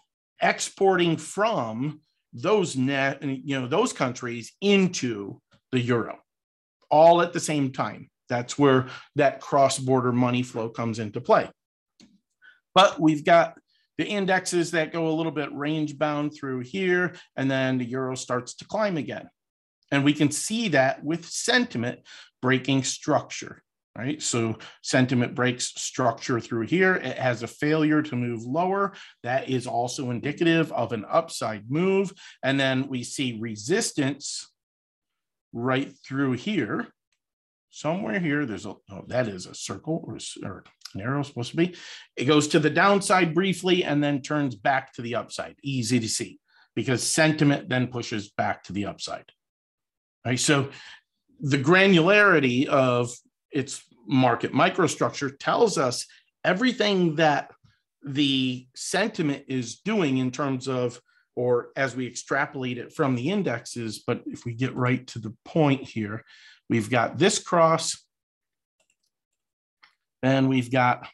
exporting 0.43 1.17
from 1.17 2.01
those 2.35 2.77
net 2.77 3.23
you 3.23 3.61
know 3.61 3.67
those 3.67 3.93
countries 3.93 4.53
into 4.61 5.41
the 5.71 5.81
euro 5.81 6.19
all 6.93 7.23
at 7.23 7.33
the 7.33 7.41
same 7.41 7.73
time. 7.73 8.09
That's 8.29 8.59
where 8.59 8.87
that 9.17 9.41
cross 9.41 9.79
border 9.79 10.13
money 10.13 10.43
flow 10.43 10.69
comes 10.69 10.99
into 10.99 11.21
play. 11.21 11.51
But 12.75 13.01
we've 13.01 13.25
got 13.25 13.59
the 13.99 14.07
indexes 14.07 14.71
that 14.71 14.93
go 14.93 15.09
a 15.09 15.17
little 15.17 15.33
bit 15.33 15.53
range 15.53 15.99
bound 15.99 16.35
through 16.35 16.61
here 16.61 17.15
and 17.37 17.51
then 17.51 17.79
the 17.79 17.85
euro 17.85 18.15
starts 18.15 18.55
to 18.57 18.67
climb 18.67 18.97
again. 18.97 19.29
And 19.91 20.05
we 20.05 20.13
can 20.13 20.31
see 20.31 20.69
that 20.69 21.03
with 21.03 21.29
sentiment 21.29 22.01
breaking 22.41 22.85
structure 22.85 23.63
right? 23.97 24.23
So 24.23 24.59
sentiment 24.83 25.35
breaks 25.35 25.67
structure 25.77 26.41
through 26.41 26.67
here. 26.67 26.95
It 26.95 27.19
has 27.19 27.43
a 27.43 27.47
failure 27.47 28.03
to 28.03 28.17
move 28.17 28.43
lower. 28.43 28.95
That 29.23 29.49
is 29.51 29.67
also 29.67 30.11
indicative 30.11 30.73
of 30.73 30.93
an 30.93 31.05
upside 31.09 31.71
move. 31.71 32.13
And 32.43 32.59
then 32.59 32.89
we 32.89 33.03
see 33.05 33.39
resistance 33.41 34.51
right 35.53 35.93
through 36.07 36.33
here. 36.33 36.89
Somewhere 37.71 38.19
here, 38.19 38.45
there's 38.45 38.67
a, 38.67 38.75
oh, 38.91 39.05
that 39.09 39.29
is 39.29 39.47
a 39.47 39.55
circle 39.55 40.05
or, 40.07 40.19
or 40.45 40.65
arrow 40.99 41.23
supposed 41.23 41.51
to 41.53 41.57
be. 41.57 41.75
It 42.17 42.25
goes 42.25 42.49
to 42.49 42.59
the 42.59 42.71
downside 42.71 43.35
briefly 43.35 43.85
and 43.85 44.03
then 44.03 44.23
turns 44.23 44.55
back 44.55 44.93
to 44.95 45.03
the 45.03 45.15
upside. 45.15 45.57
Easy 45.63 45.99
to 46.01 46.09
see 46.09 46.39
because 46.75 47.03
sentiment 47.03 47.69
then 47.69 47.89
pushes 47.89 48.31
back 48.31 48.65
to 48.65 48.73
the 48.73 48.87
upside. 48.87 49.25
Right. 50.25 50.39
So 50.39 50.71
the 51.41 51.59
granularity 51.59 52.67
of 52.67 53.13
its 53.53 53.85
market. 54.07 54.53
Microstructure 54.53 55.33
tells 55.39 55.79
us 55.79 56.07
everything 56.45 57.17
that 57.17 57.51
the 58.05 58.67
sentiment 58.75 59.45
is 59.49 59.77
doing 59.77 60.19
in 60.19 60.31
terms 60.31 60.69
of 60.69 61.01
or 61.35 61.69
as 61.77 61.97
we 61.97 62.07
extrapolate 62.07 62.77
it 62.77 62.93
from 62.93 63.15
the 63.15 63.31
indexes 63.31 64.03
but 64.05 64.23
if 64.27 64.45
we 64.45 64.53
get 64.53 64.75
right 64.75 65.07
to 65.07 65.21
the 65.21 65.33
point 65.45 65.85
here 65.85 66.25
we've 66.69 66.91
got 66.91 67.17
this 67.17 67.39
cross 67.39 68.05
and 70.23 70.49
we've 70.49 70.71
got 70.71 71.09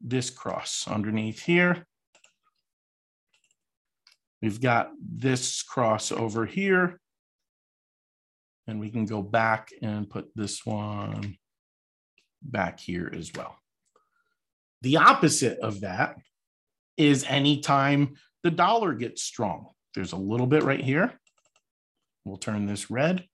this 0.00 0.30
cross 0.30 0.86
underneath 0.88 1.40
here. 1.40 1.86
We've 4.40 4.60
got 4.60 4.90
this 5.00 5.62
cross 5.62 6.12
over 6.12 6.46
here. 6.46 7.00
And 8.66 8.78
we 8.80 8.90
can 8.90 9.06
go 9.06 9.22
back 9.22 9.70
and 9.82 10.08
put 10.08 10.28
this 10.34 10.64
one 10.64 11.36
back 12.42 12.80
here 12.80 13.12
as 13.14 13.32
well. 13.34 13.56
The 14.82 14.98
opposite 14.98 15.58
of 15.58 15.80
that 15.80 16.16
is 16.96 17.24
anytime 17.28 18.14
the 18.42 18.50
dollar 18.50 18.94
gets 18.94 19.22
strong. 19.22 19.68
There's 19.94 20.12
a 20.12 20.16
little 20.16 20.46
bit 20.46 20.62
right 20.62 20.80
here. 20.80 21.12
We'll 22.24 22.36
turn 22.36 22.66
this 22.66 22.90
red. 22.90 23.26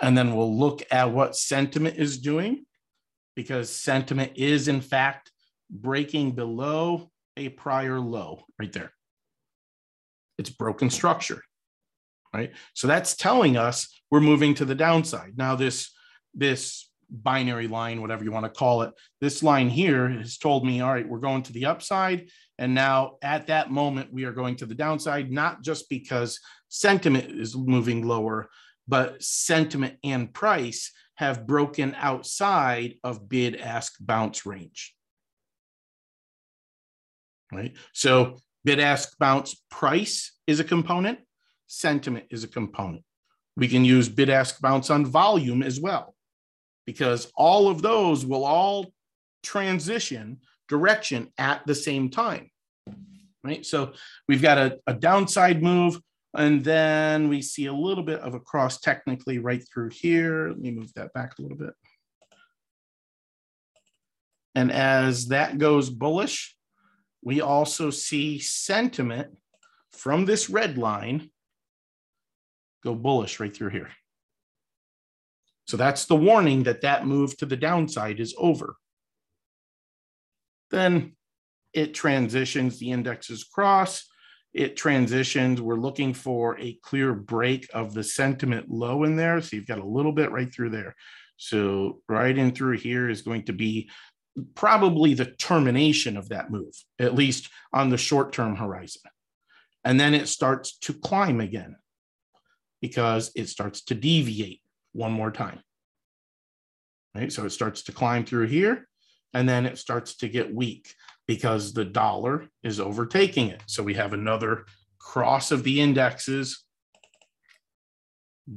And 0.00 0.18
then 0.18 0.34
we'll 0.34 0.58
look 0.58 0.82
at 0.90 1.12
what 1.12 1.36
sentiment 1.36 1.96
is 1.96 2.18
doing 2.18 2.64
because 3.36 3.70
sentiment 3.70 4.32
is 4.34 4.68
in 4.68 4.80
fact 4.80 5.30
breaking 5.70 6.32
below 6.32 7.10
a 7.36 7.48
prior 7.50 8.00
low 8.00 8.44
right 8.58 8.72
there. 8.72 8.92
It's 10.38 10.50
broken 10.50 10.90
structure 10.90 11.42
right? 12.32 12.52
So 12.74 12.86
that's 12.86 13.14
telling 13.14 13.56
us 13.56 13.88
we're 14.10 14.20
moving 14.20 14.54
to 14.54 14.64
the 14.64 14.74
downside. 14.74 15.34
Now 15.36 15.56
this 15.56 15.90
this 16.34 16.88
binary 17.12 17.68
line, 17.68 18.00
whatever 18.00 18.24
you 18.24 18.32
want 18.32 18.46
to 18.46 18.58
call 18.58 18.82
it. 18.82 18.92
This 19.20 19.42
line 19.42 19.68
here 19.68 20.08
has 20.08 20.38
told 20.38 20.64
me, 20.64 20.80
all 20.80 20.92
right, 20.92 21.08
we're 21.08 21.18
going 21.18 21.42
to 21.44 21.52
the 21.52 21.66
upside. 21.66 22.28
And 22.58 22.74
now 22.74 23.16
at 23.22 23.48
that 23.48 23.70
moment, 23.70 24.12
we 24.12 24.24
are 24.24 24.32
going 24.32 24.56
to 24.56 24.66
the 24.66 24.74
downside, 24.74 25.30
not 25.30 25.62
just 25.62 25.88
because 25.88 26.40
sentiment 26.68 27.30
is 27.30 27.54
moving 27.54 28.06
lower, 28.06 28.48
but 28.88 29.22
sentiment 29.22 29.96
and 30.02 30.32
price 30.32 30.92
have 31.16 31.46
broken 31.46 31.94
outside 31.98 32.94
of 33.04 33.28
bid 33.28 33.56
ask 33.56 33.94
bounce 34.00 34.46
range. 34.46 34.94
Right. 37.52 37.74
So 37.92 38.38
bid 38.64 38.80
ask 38.80 39.18
bounce 39.18 39.62
price 39.70 40.32
is 40.46 40.58
a 40.58 40.64
component, 40.64 41.18
sentiment 41.72 42.26
is 42.30 42.44
a 42.44 42.48
component. 42.48 43.02
We 43.56 43.66
can 43.66 43.82
use 43.84 44.08
bid 44.08 44.28
ask 44.28 44.60
bounce 44.60 44.90
on 44.90 45.06
volume 45.06 45.62
as 45.62 45.80
well, 45.80 46.14
because 46.86 47.32
all 47.34 47.68
of 47.68 47.80
those 47.80 48.26
will 48.26 48.44
all 48.44 48.92
transition 49.42 50.40
direction 50.68 51.32
at 51.38 51.66
the 51.66 51.74
same 51.74 52.10
time. 52.10 52.50
Right. 53.42 53.64
So 53.66 53.94
we've 54.28 54.42
got 54.42 54.58
a, 54.58 54.78
a 54.86 54.94
downside 54.94 55.62
move, 55.62 55.98
and 56.34 56.62
then 56.62 57.28
we 57.28 57.42
see 57.42 57.66
a 57.66 57.72
little 57.72 58.04
bit 58.04 58.20
of 58.20 58.34
a 58.34 58.40
cross 58.40 58.78
technically 58.78 59.38
right 59.38 59.64
through 59.66 59.90
here. 59.90 60.50
Let 60.50 60.60
me 60.60 60.70
move 60.70 60.92
that 60.94 61.12
back 61.12 61.38
a 61.38 61.42
little 61.42 61.58
bit. 61.58 61.74
And 64.54 64.70
as 64.70 65.28
that 65.28 65.58
goes 65.58 65.90
bullish, 65.90 66.54
we 67.24 67.40
also 67.40 67.90
see 67.90 68.38
sentiment 68.38 69.36
from 69.92 70.24
this 70.24 70.48
red 70.48 70.78
line 70.78 71.31
go 72.82 72.94
bullish 72.94 73.40
right 73.40 73.54
through 73.54 73.70
here. 73.70 73.90
So 75.66 75.76
that's 75.76 76.06
the 76.06 76.16
warning 76.16 76.64
that 76.64 76.82
that 76.82 77.06
move 77.06 77.36
to 77.38 77.46
the 77.46 77.56
downside 77.56 78.20
is 78.20 78.34
over. 78.36 78.76
Then 80.70 81.16
it 81.72 81.94
transitions, 81.94 82.78
the 82.78 82.90
indexes 82.90 83.44
cross, 83.44 84.06
it 84.52 84.76
transitions. 84.76 85.60
We're 85.60 85.76
looking 85.76 86.12
for 86.12 86.58
a 86.58 86.78
clear 86.82 87.14
break 87.14 87.68
of 87.72 87.94
the 87.94 88.04
sentiment 88.04 88.70
low 88.70 89.04
in 89.04 89.16
there. 89.16 89.40
So 89.40 89.56
you've 89.56 89.66
got 89.66 89.78
a 89.78 89.86
little 89.86 90.12
bit 90.12 90.30
right 90.30 90.52
through 90.52 90.70
there. 90.70 90.94
So 91.36 92.00
right 92.08 92.36
in 92.36 92.52
through 92.52 92.78
here 92.78 93.08
is 93.08 93.22
going 93.22 93.44
to 93.44 93.52
be 93.52 93.90
probably 94.54 95.14
the 95.14 95.26
termination 95.26 96.16
of 96.16 96.28
that 96.30 96.50
move, 96.50 96.74
at 96.98 97.14
least 97.14 97.48
on 97.72 97.90
the 97.90 97.98
short 97.98 98.32
term 98.32 98.56
horizon. 98.56 99.02
And 99.84 99.98
then 99.98 100.14
it 100.14 100.28
starts 100.28 100.78
to 100.80 100.92
climb 100.92 101.40
again 101.40 101.76
because 102.82 103.32
it 103.34 103.48
starts 103.48 103.82
to 103.84 103.94
deviate 103.94 104.60
one 104.92 105.12
more 105.12 105.30
time. 105.30 105.60
Right. 107.14 107.32
So 107.32 107.46
it 107.46 107.50
starts 107.50 107.82
to 107.84 107.92
climb 107.92 108.26
through 108.26 108.48
here 108.48 108.88
and 109.32 109.48
then 109.48 109.64
it 109.64 109.78
starts 109.78 110.16
to 110.16 110.28
get 110.28 110.54
weak 110.54 110.94
because 111.26 111.72
the 111.72 111.84
dollar 111.84 112.48
is 112.62 112.80
overtaking 112.80 113.48
it. 113.48 113.62
So 113.66 113.82
we 113.82 113.94
have 113.94 114.12
another 114.12 114.66
cross 114.98 115.50
of 115.50 115.62
the 115.62 115.80
indexes. 115.80 116.64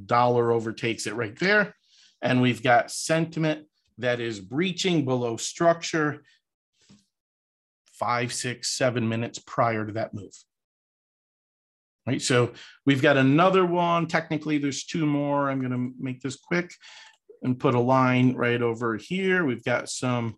Dollar 0.06 0.52
overtakes 0.52 1.06
it 1.06 1.14
right 1.14 1.38
there. 1.38 1.74
And 2.22 2.42
we've 2.42 2.62
got 2.62 2.90
sentiment 2.90 3.66
that 3.98 4.20
is 4.20 4.40
breaching 4.40 5.04
below 5.04 5.36
structure 5.36 6.22
five, 7.92 8.32
six, 8.32 8.68
seven 8.70 9.08
minutes 9.08 9.38
prior 9.38 9.86
to 9.86 9.92
that 9.92 10.12
move. 10.12 10.32
Right. 12.06 12.22
So 12.22 12.52
we've 12.84 13.02
got 13.02 13.16
another 13.16 13.66
one. 13.66 14.06
Technically, 14.06 14.58
there's 14.58 14.84
two 14.84 15.06
more. 15.06 15.50
I'm 15.50 15.58
going 15.58 15.72
to 15.72 15.92
make 15.98 16.20
this 16.20 16.36
quick 16.36 16.72
and 17.42 17.58
put 17.58 17.74
a 17.74 17.80
line 17.80 18.34
right 18.34 18.62
over 18.62 18.96
here. 18.96 19.44
We've 19.44 19.64
got 19.64 19.88
some 19.88 20.36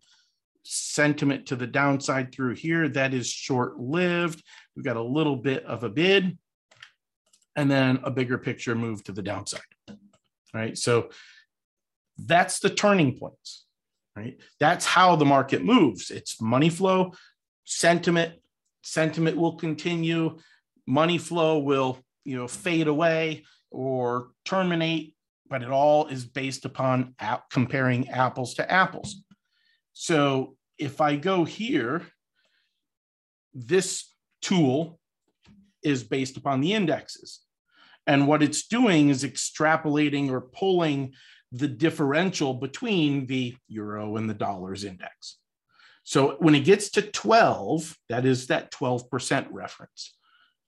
sentiment 0.63 1.47
to 1.47 1.57
the 1.57 1.67
downside 1.67 2.33
through 2.33 2.55
here. 2.55 2.89
That 2.89 3.13
is 3.13 3.29
short 3.29 3.79
lived. 3.79 4.43
We've 4.75 4.85
got 4.85 4.97
a 4.97 5.03
little 5.03 5.37
bit 5.37 5.65
of 5.65 5.85
a 5.85 5.89
bid 5.91 6.39
and 7.55 7.71
then 7.71 8.01
a 8.03 8.11
bigger 8.11 8.39
picture 8.39 8.75
move 8.75 9.05
to 9.05 9.13
the 9.13 9.23
downside. 9.23 9.61
Right. 10.55 10.77
So 10.79 11.11
that's 12.17 12.61
the 12.61 12.71
turning 12.71 13.19
points. 13.19 13.67
Right. 14.17 14.41
That's 14.59 14.85
how 14.85 15.17
the 15.17 15.25
market 15.25 15.65
moves. 15.65 16.11
It's 16.11 16.41
money 16.41 16.71
flow, 16.71 17.13
sentiment. 17.65 18.35
Sentiment 18.83 19.37
will 19.37 19.57
continue. 19.57 20.39
Money 20.89 21.19
flow 21.19 21.59
will, 21.59 21.99
you 22.25 22.37
know, 22.37 22.49
fade 22.49 22.89
away 22.89 23.45
or 23.71 24.31
terminate, 24.47 25.15
but 25.51 25.63
it 25.63 25.69
all 25.71 26.07
is 26.07 26.25
based 26.25 26.65
upon 26.65 27.15
comparing 27.51 28.09
apples 28.09 28.55
to 28.55 28.73
apples. 28.73 29.23
So 29.93 30.57
if 30.79 31.03
I 31.03 31.17
go 31.17 31.45
here, 31.45 32.07
this 33.53 34.11
tool 34.41 34.99
is 35.83 36.03
based 36.05 36.39
upon 36.39 36.63
the 36.63 36.73
indexes. 36.73 37.41
And 38.07 38.27
what 38.27 38.43
it's 38.43 38.67
doing 38.67 39.11
is 39.11 39.25
extrapolating 39.25 40.31
or 40.31 40.41
pulling 40.41 41.13
the 41.53 41.69
differential 41.69 42.55
between 42.55 43.27
the 43.27 43.57
euro 43.69 44.17
and 44.17 44.29
the 44.29 44.35
dollars 44.35 44.85
index. 44.85 45.39
So 46.05 46.37
when 46.39 46.55
it 46.55 46.65
gets 46.65 46.89
to 46.93 47.03
12, 47.03 47.95
that 48.09 48.25
is 48.25 48.47
that 48.47 48.73
12% 48.73 49.49
reference, 49.51 50.17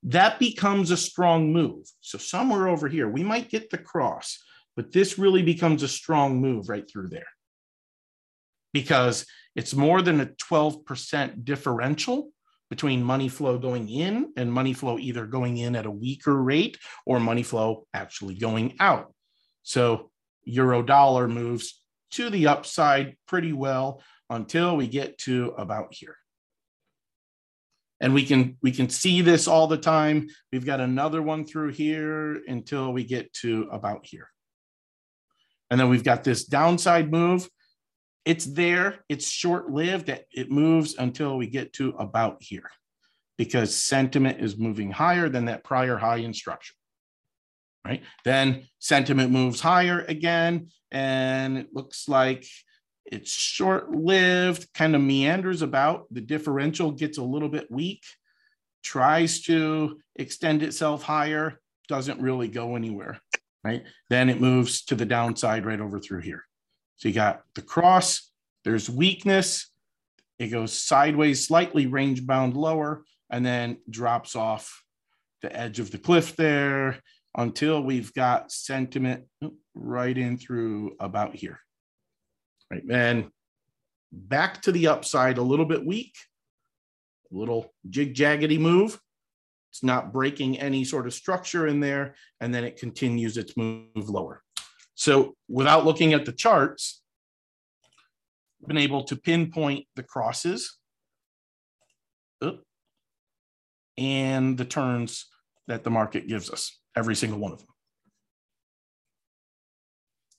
that 0.04 0.38
becomes 0.38 0.90
a 0.90 0.96
strong 0.96 1.52
move. 1.52 1.86
So 2.00 2.18
somewhere 2.18 2.68
over 2.68 2.88
here, 2.88 3.08
we 3.08 3.22
might 3.22 3.50
get 3.50 3.70
the 3.70 3.78
cross, 3.78 4.42
but 4.76 4.92
this 4.92 5.18
really 5.18 5.42
becomes 5.42 5.82
a 5.82 5.88
strong 5.88 6.40
move 6.40 6.68
right 6.68 6.88
through 6.90 7.08
there 7.08 7.28
because 8.72 9.26
it's 9.56 9.74
more 9.74 10.00
than 10.00 10.20
a 10.20 10.26
12% 10.26 11.44
differential 11.44 12.30
between 12.70 13.02
money 13.02 13.28
flow 13.28 13.58
going 13.58 13.88
in 13.88 14.32
and 14.36 14.52
money 14.52 14.72
flow 14.72 14.96
either 14.98 15.26
going 15.26 15.56
in 15.58 15.74
at 15.74 15.86
a 15.86 15.90
weaker 15.90 16.40
rate 16.40 16.78
or 17.04 17.18
money 17.18 17.42
flow 17.42 17.86
actually 17.92 18.36
going 18.36 18.76
out. 18.78 19.12
So 19.64 20.10
euro 20.44 20.82
dollar 20.82 21.28
moves 21.28 21.82
to 22.12 22.30
the 22.30 22.46
upside 22.46 23.16
pretty 23.26 23.52
well 23.52 24.02
until 24.30 24.76
we 24.76 24.86
get 24.86 25.18
to 25.18 25.52
about 25.58 25.94
here. 25.94 26.16
And 28.00 28.14
we 28.14 28.24
can 28.24 28.56
we 28.62 28.72
can 28.72 28.88
see 28.88 29.20
this 29.20 29.46
all 29.46 29.66
the 29.66 29.76
time. 29.76 30.28
We've 30.52 30.64
got 30.64 30.80
another 30.80 31.20
one 31.20 31.44
through 31.44 31.72
here 31.72 32.40
until 32.46 32.92
we 32.92 33.04
get 33.04 33.32
to 33.34 33.68
about 33.70 34.06
here. 34.06 34.28
And 35.70 35.78
then 35.78 35.88
we've 35.88 36.04
got 36.04 36.24
this 36.24 36.44
downside 36.44 37.10
move 37.10 37.48
it's 38.24 38.44
there, 38.44 39.04
it's 39.08 39.28
short 39.28 39.70
lived, 39.70 40.08
it 40.08 40.50
moves 40.50 40.94
until 40.98 41.36
we 41.36 41.46
get 41.46 41.72
to 41.74 41.90
about 41.98 42.36
here 42.40 42.70
because 43.38 43.74
sentiment 43.74 44.40
is 44.40 44.58
moving 44.58 44.90
higher 44.90 45.28
than 45.28 45.46
that 45.46 45.64
prior 45.64 45.96
high 45.96 46.18
in 46.18 46.34
structure. 46.34 46.74
Right. 47.84 48.02
Then 48.24 48.68
sentiment 48.78 49.30
moves 49.30 49.60
higher 49.60 50.04
again, 50.06 50.68
and 50.92 51.56
it 51.56 51.68
looks 51.72 52.08
like 52.08 52.46
it's 53.06 53.32
short 53.32 53.90
lived, 53.90 54.72
kind 54.74 54.94
of 54.94 55.00
meanders 55.00 55.62
about. 55.62 56.06
The 56.12 56.20
differential 56.20 56.92
gets 56.92 57.18
a 57.18 57.22
little 57.22 57.48
bit 57.48 57.70
weak, 57.70 58.04
tries 58.82 59.42
to 59.42 59.98
extend 60.16 60.62
itself 60.62 61.02
higher, 61.02 61.60
doesn't 61.88 62.20
really 62.20 62.48
go 62.48 62.76
anywhere. 62.76 63.20
Right. 63.62 63.82
Then 64.08 64.30
it 64.30 64.40
moves 64.40 64.84
to 64.86 64.94
the 64.94 65.04
downside 65.04 65.66
right 65.66 65.80
over 65.80 65.98
through 65.98 66.22
here. 66.22 66.44
So 66.96 67.08
you 67.08 67.14
got 67.14 67.42
the 67.54 67.62
cross, 67.62 68.30
there's 68.64 68.88
weakness, 68.88 69.70
it 70.38 70.48
goes 70.48 70.72
sideways, 70.72 71.46
slightly 71.46 71.86
range 71.86 72.26
bound 72.26 72.56
lower, 72.56 73.04
and 73.30 73.44
then 73.44 73.78
drops 73.88 74.34
off 74.34 74.82
the 75.42 75.54
edge 75.54 75.78
of 75.78 75.90
the 75.90 75.98
cliff 75.98 76.36
there 76.36 76.98
until 77.36 77.82
we've 77.82 78.12
got 78.14 78.50
sentiment 78.50 79.24
right 79.74 80.16
in 80.16 80.38
through 80.38 80.96
about 80.98 81.34
here. 81.34 81.60
Right, 82.70 82.82
and 82.88 83.30
back 84.12 84.62
to 84.62 84.72
the 84.72 84.86
upside 84.86 85.38
a 85.38 85.42
little 85.42 85.64
bit 85.64 85.84
weak, 85.84 86.14
a 87.32 87.36
little 87.36 87.72
jig 87.88 88.14
jaggedy 88.14 88.58
move. 88.60 89.00
It's 89.70 89.82
not 89.82 90.12
breaking 90.12 90.58
any 90.58 90.84
sort 90.84 91.06
of 91.06 91.14
structure 91.14 91.66
in 91.66 91.80
there, 91.80 92.14
and 92.40 92.54
then 92.54 92.64
it 92.64 92.76
continues 92.76 93.36
its 93.36 93.56
move 93.56 93.86
lower. 93.94 94.42
So 94.94 95.34
without 95.48 95.84
looking 95.84 96.12
at 96.12 96.24
the 96.24 96.32
charts, 96.32 97.02
been 98.66 98.76
able 98.76 99.04
to 99.04 99.16
pinpoint 99.16 99.86
the 99.96 100.02
crosses 100.02 100.76
and 103.96 104.58
the 104.58 104.64
turns 104.64 105.26
that 105.66 105.84
the 105.84 105.90
market 105.90 106.28
gives 106.28 106.50
us, 106.50 106.78
every 106.96 107.14
single 107.14 107.38
one 107.38 107.52
of 107.52 107.58
them. 107.58 107.68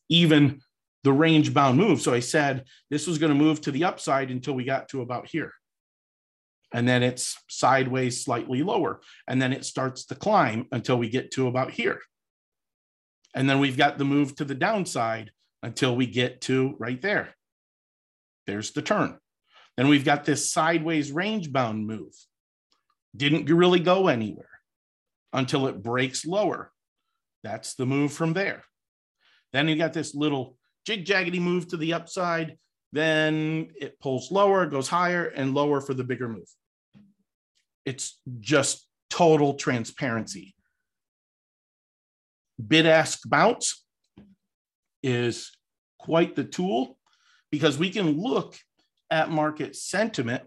Even 0.10 0.62
the 1.04 1.14
range 1.14 1.54
bound 1.54 1.78
move. 1.78 2.02
So 2.02 2.14
I 2.14 2.20
said 2.20 2.66
this 2.90 3.08
was 3.08 3.18
going 3.18 3.32
to 3.32 3.38
move 3.38 3.62
to 3.62 3.72
the 3.72 3.86
upside 3.86 4.32
until 4.32 4.54
we 4.54 4.64
got 4.64 4.90
to 4.90 5.02
about 5.02 5.28
here. 5.28 5.54
And 6.74 6.88
then 6.88 7.04
it's 7.04 7.38
sideways 7.50 8.24
slightly 8.24 8.64
lower. 8.64 9.02
And 9.28 9.42
then 9.42 9.52
it 9.52 9.66
starts 9.66 10.06
to 10.06 10.16
climb 10.16 10.68
until 10.72 10.98
we 10.98 11.10
get 11.10 11.32
to 11.32 11.48
about 11.48 11.72
here. 11.72 12.00
And 13.34 13.50
then 13.50 13.60
we've 13.60 13.78
got 13.78 13.98
the 13.98 14.06
move 14.06 14.36
to 14.36 14.46
the 14.46 14.56
downside 14.56 15.32
until 15.64 15.96
we 15.96 16.06
get 16.06 16.42
to 16.42 16.76
right 16.80 17.02
there. 17.02 17.36
There's 18.48 18.72
the 18.72 18.82
turn. 18.82 19.18
Then 19.78 19.88
we've 19.88 20.06
got 20.06 20.26
this 20.26 20.52
sideways 20.52 21.12
range 21.12 21.52
bound 21.52 21.88
move. 21.88 22.14
Didn't 23.16 23.50
really 23.50 23.80
go 23.80 24.08
anywhere 24.08 24.48
until 25.34 25.68
it 25.68 25.84
breaks 25.84 26.26
lower. 26.26 26.72
That's 27.44 27.76
the 27.76 27.86
move 27.86 28.14
from 28.14 28.34
there. 28.34 28.64
Then 29.54 29.68
you 29.68 29.76
got 29.76 29.94
this 29.94 30.16
little 30.16 30.58
jig 30.86 31.06
jaggedy 31.06 31.39
move 31.39 31.67
to 31.70 31.78
the 31.78 31.94
upside. 31.94 32.58
Then 32.94 33.70
it 33.80 34.00
pulls 34.00 34.32
lower, 34.32 34.65
goes 34.65 34.89
higher 34.89 35.26
and 35.26 35.54
lower 35.54 35.80
for 35.80 35.94
the 35.94 36.04
bigger 36.04 36.28
move. 36.28 36.50
It's 37.86 38.20
just 38.39 38.86
total 39.10 39.54
transparency. 39.54 40.54
Bid 42.65 42.86
ask 42.86 43.22
bounce 43.28 43.84
is 45.02 45.52
quite 45.98 46.36
the 46.36 46.44
tool 46.44 46.98
because 47.52 47.78
we 47.78 47.89
can 47.89 48.20
look 48.20 48.58
at 49.10 49.30
market 49.30 49.76
sentiment 49.76 50.44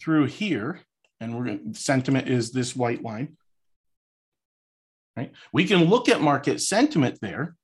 through 0.00 0.26
here, 0.26 0.80
and 1.20 1.36
we're 1.36 1.58
sentiment 1.72 2.28
is 2.28 2.52
this 2.52 2.76
white 2.76 3.02
line. 3.02 3.36
Right? 5.16 5.32
We 5.52 5.64
can 5.64 5.84
look 5.84 6.08
at 6.08 6.20
market 6.20 6.60
sentiment 6.60 7.18
there. 7.20 7.56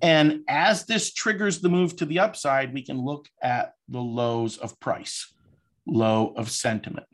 And 0.00 0.40
as 0.48 0.84
this 0.84 1.12
triggers 1.12 1.60
the 1.60 1.68
move 1.68 1.96
to 1.96 2.06
the 2.06 2.20
upside, 2.20 2.72
we 2.72 2.82
can 2.82 3.00
look 3.00 3.28
at 3.40 3.72
the 3.88 4.00
lows 4.00 4.56
of 4.58 4.78
price, 4.80 5.32
low 5.86 6.34
of 6.36 6.50
sentiment. 6.50 7.06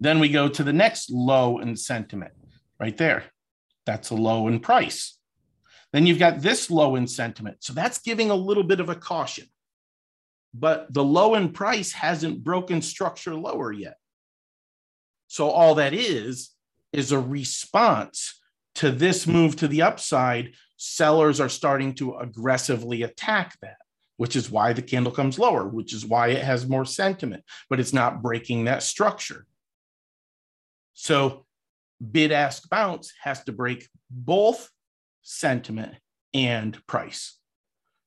Then 0.00 0.18
we 0.18 0.28
go 0.28 0.48
to 0.48 0.62
the 0.62 0.72
next 0.72 1.10
low 1.10 1.58
in 1.58 1.76
sentiment 1.76 2.32
right 2.80 2.96
there. 2.96 3.24
That's 3.86 4.10
a 4.10 4.14
low 4.14 4.48
in 4.48 4.60
price. 4.60 5.18
Then 5.92 6.06
you've 6.06 6.18
got 6.18 6.40
this 6.40 6.70
low 6.70 6.96
in 6.96 7.06
sentiment. 7.06 7.58
So 7.60 7.72
that's 7.72 8.00
giving 8.00 8.30
a 8.30 8.34
little 8.34 8.64
bit 8.64 8.80
of 8.80 8.88
a 8.88 8.96
caution. 8.96 9.46
But 10.52 10.92
the 10.92 11.04
low 11.04 11.34
in 11.34 11.50
price 11.50 11.92
hasn't 11.92 12.44
broken 12.44 12.80
structure 12.82 13.34
lower 13.34 13.72
yet. 13.72 13.96
So 15.28 15.50
all 15.50 15.76
that 15.76 15.92
is, 15.92 16.50
is 16.92 17.12
a 17.12 17.18
response 17.18 18.40
to 18.76 18.90
this 18.90 19.26
move 19.26 19.56
to 19.56 19.68
the 19.68 19.82
upside. 19.82 20.54
Sellers 20.76 21.40
are 21.40 21.48
starting 21.48 21.94
to 21.94 22.16
aggressively 22.16 23.02
attack 23.02 23.56
that, 23.62 23.76
which 24.16 24.36
is 24.36 24.50
why 24.50 24.72
the 24.72 24.82
candle 24.82 25.12
comes 25.12 25.38
lower, 25.38 25.66
which 25.66 25.92
is 25.92 26.04
why 26.04 26.28
it 26.28 26.42
has 26.42 26.68
more 26.68 26.84
sentiment, 26.84 27.44
but 27.70 27.80
it's 27.80 27.92
not 27.92 28.22
breaking 28.22 28.64
that 28.64 28.82
structure. 28.82 29.46
So 30.94 31.46
bid 32.12 32.32
ask 32.32 32.68
bounce 32.68 33.12
has 33.22 33.44
to 33.44 33.52
break 33.52 33.88
both 34.10 34.70
sentiment 35.22 35.94
and 36.32 36.78
price. 36.86 37.38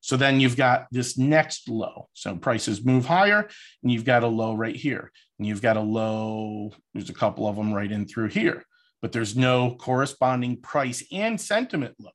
So 0.02 0.16
then 0.16 0.40
you've 0.40 0.56
got 0.56 0.88
this 0.92 1.18
next 1.18 1.68
low. 1.68 2.08
So 2.14 2.36
prices 2.36 2.86
move 2.86 3.06
higher, 3.06 3.50
and 3.84 3.92
you've 3.92 4.06
got 4.06 4.24
a 4.24 4.28
low 4.28 4.54
right 4.54 4.76
here. 4.76 5.12
And 5.38 5.48
you've 5.48 5.62
got 5.62 5.78
a 5.78 5.82
low, 5.82 6.72
there's 6.94 7.10
a 7.10 7.14
couple 7.14 7.48
of 7.48 7.56
them 7.56 7.74
right 7.74 7.92
in 7.92 8.08
through 8.08 8.30
here, 8.30 8.64
but 9.08 9.14
there's 9.14 9.38
no 9.38 9.74
corresponding 9.74 10.58
price 10.60 11.02
and 11.14 11.40
sentiment 11.40 11.96
low. 11.98 12.12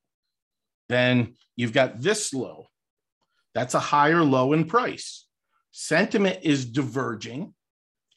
Then 0.89 1.33
you've 1.55 1.73
got 1.73 1.99
this 1.99 2.35
low. 2.35 2.67
That's 3.55 3.73
a 3.73 3.79
higher 3.79 4.23
low 4.23 4.53
in 4.53 4.65
price. 4.65 5.25
Sentiment 5.71 6.41
is 6.43 6.65
diverging. 6.65 7.55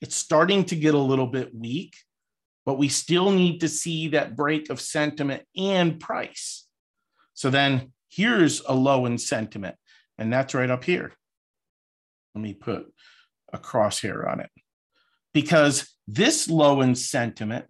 It's 0.02 0.14
starting 0.14 0.66
to 0.66 0.76
get 0.76 0.92
a 0.92 0.98
little 0.98 1.26
bit 1.26 1.54
weak 1.54 1.96
but 2.66 2.76
we 2.76 2.88
still 2.88 3.30
need 3.30 3.60
to 3.60 3.68
see 3.68 4.08
that 4.08 4.36
break 4.36 4.68
of 4.68 4.80
sentiment 4.80 5.44
and 5.56 5.98
price. 5.98 6.66
So 7.32 7.48
then 7.48 7.92
here's 8.10 8.60
a 8.60 8.74
low 8.74 9.06
in 9.06 9.16
sentiment, 9.18 9.76
and 10.18 10.32
that's 10.32 10.52
right 10.52 10.68
up 10.68 10.84
here. 10.84 11.12
Let 12.34 12.42
me 12.42 12.52
put 12.52 12.92
a 13.52 13.58
crosshair 13.58 14.28
on 14.28 14.40
it 14.40 14.50
because 15.32 15.94
this 16.08 16.50
low 16.50 16.80
in 16.80 16.96
sentiment 16.96 17.66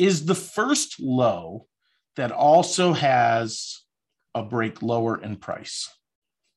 is 0.00 0.24
the 0.24 0.34
first 0.34 0.98
low 0.98 1.66
that 2.16 2.32
also 2.32 2.94
has 2.94 3.82
a 4.34 4.42
break 4.42 4.80
lower 4.80 5.20
in 5.20 5.36
price. 5.36 5.94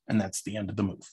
And 0.08 0.18
that's 0.18 0.42
the 0.42 0.56
end 0.56 0.70
of 0.70 0.76
the 0.76 0.82
move. 0.82 1.06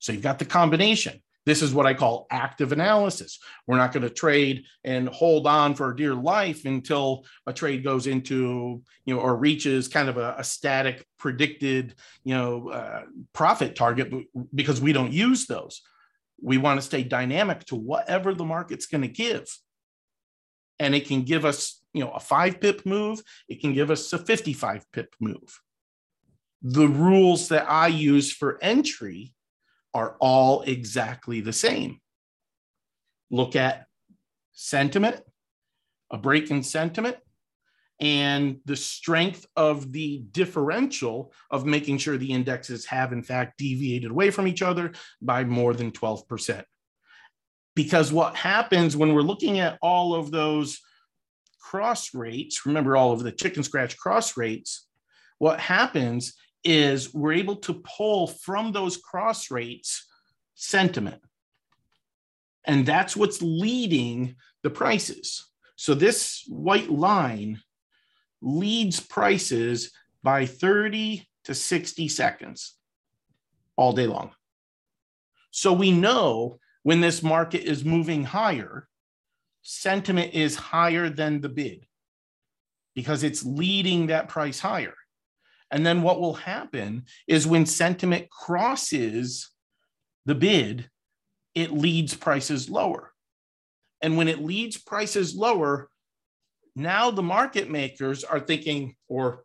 So 0.00 0.12
you've 0.12 0.22
got 0.22 0.40
the 0.40 0.44
combination. 0.44 1.22
This 1.46 1.62
is 1.62 1.72
what 1.72 1.86
I 1.86 1.94
call 1.94 2.26
active 2.30 2.72
analysis. 2.72 3.38
We're 3.68 3.76
not 3.76 3.92
going 3.92 4.02
to 4.02 4.10
trade 4.10 4.64
and 4.82 5.08
hold 5.08 5.46
on 5.46 5.76
for 5.76 5.92
dear 5.94 6.14
life 6.14 6.64
until 6.64 7.24
a 7.46 7.52
trade 7.52 7.84
goes 7.84 8.08
into, 8.08 8.82
you 9.04 9.14
know, 9.14 9.20
or 9.20 9.36
reaches 9.36 9.86
kind 9.86 10.08
of 10.08 10.16
a, 10.16 10.34
a 10.38 10.44
static 10.44 11.06
predicted, 11.18 11.94
you 12.24 12.34
know, 12.34 12.70
uh, 12.70 13.02
profit 13.32 13.76
target 13.76 14.12
because 14.52 14.80
we 14.80 14.92
don't 14.92 15.12
use 15.12 15.46
those. 15.46 15.82
We 16.40 16.58
want 16.58 16.80
to 16.80 16.86
stay 16.86 17.02
dynamic 17.02 17.64
to 17.66 17.76
whatever 17.76 18.34
the 18.34 18.44
market's 18.44 18.86
going 18.86 19.02
to 19.02 19.08
give. 19.08 19.46
And 20.78 20.94
it 20.94 21.06
can 21.06 21.22
give 21.22 21.44
us, 21.44 21.82
you 21.92 22.04
know, 22.04 22.10
a 22.10 22.20
five 22.20 22.60
pip 22.60 22.84
move. 22.84 23.22
It 23.48 23.60
can 23.60 23.72
give 23.72 23.90
us 23.90 24.12
a 24.12 24.18
55 24.18 24.90
pip 24.92 25.14
move. 25.20 25.60
The 26.62 26.88
rules 26.88 27.48
that 27.48 27.68
I 27.68 27.88
use 27.88 28.32
for 28.32 28.58
entry 28.62 29.34
are 29.92 30.16
all 30.18 30.62
exactly 30.62 31.40
the 31.40 31.52
same. 31.52 32.00
Look 33.30 33.54
at 33.54 33.86
sentiment, 34.52 35.20
a 36.10 36.18
break 36.18 36.50
in 36.50 36.62
sentiment, 36.62 37.16
and 38.00 38.58
the 38.64 38.76
strength 38.76 39.46
of 39.56 39.92
the 39.92 40.24
differential 40.32 41.32
of 41.50 41.64
making 41.64 41.98
sure 41.98 42.16
the 42.16 42.32
indexes 42.32 42.84
have, 42.86 43.12
in 43.12 43.22
fact, 43.22 43.58
deviated 43.58 44.10
away 44.10 44.30
from 44.30 44.46
each 44.46 44.62
other 44.62 44.92
by 45.22 45.44
more 45.44 45.74
than 45.74 45.92
12%. 45.92 46.64
Because 47.76 48.12
what 48.12 48.36
happens 48.36 48.96
when 48.96 49.14
we're 49.14 49.22
looking 49.22 49.58
at 49.58 49.78
all 49.80 50.14
of 50.14 50.30
those 50.30 50.80
cross 51.60 52.14
rates, 52.14 52.66
remember 52.66 52.96
all 52.96 53.12
of 53.12 53.22
the 53.22 53.32
chicken 53.32 53.62
scratch 53.62 53.96
cross 53.96 54.36
rates, 54.36 54.86
what 55.38 55.60
happens 55.60 56.34
is 56.62 57.12
we're 57.12 57.32
able 57.32 57.56
to 57.56 57.82
pull 57.84 58.26
from 58.26 58.72
those 58.72 58.96
cross 58.96 59.50
rates 59.50 60.06
sentiment. 60.54 61.20
And 62.64 62.86
that's 62.86 63.16
what's 63.16 63.42
leading 63.42 64.36
the 64.62 64.70
prices. 64.70 65.50
So 65.76 65.94
this 65.94 66.44
white 66.48 66.90
line 66.90 67.60
leads 68.44 69.00
prices 69.00 69.92
by 70.22 70.46
30 70.46 71.26
to 71.44 71.54
60 71.54 72.08
seconds 72.08 72.74
all 73.76 73.92
day 73.92 74.06
long. 74.06 74.32
So 75.50 75.72
we 75.72 75.92
know 75.92 76.58
when 76.82 77.00
this 77.00 77.22
market 77.22 77.62
is 77.62 77.84
moving 77.84 78.24
higher, 78.24 78.88
sentiment 79.62 80.34
is 80.34 80.56
higher 80.56 81.08
than 81.08 81.40
the 81.40 81.48
bid 81.48 81.86
because 82.94 83.22
it's 83.22 83.44
leading 83.44 84.08
that 84.08 84.28
price 84.28 84.60
higher. 84.60 84.94
And 85.70 85.84
then 85.84 86.02
what 86.02 86.20
will 86.20 86.34
happen 86.34 87.06
is 87.26 87.46
when 87.46 87.66
sentiment 87.66 88.30
crosses 88.30 89.50
the 90.26 90.34
bid, 90.34 90.88
it 91.54 91.72
leads 91.72 92.14
prices 92.14 92.68
lower. 92.68 93.12
And 94.00 94.16
when 94.16 94.28
it 94.28 94.42
leads 94.42 94.76
prices 94.76 95.34
lower, 95.34 95.88
now 96.76 97.10
the 97.10 97.22
market 97.22 97.70
makers 97.70 98.24
are 98.24 98.40
thinking, 98.40 98.96
or 99.08 99.44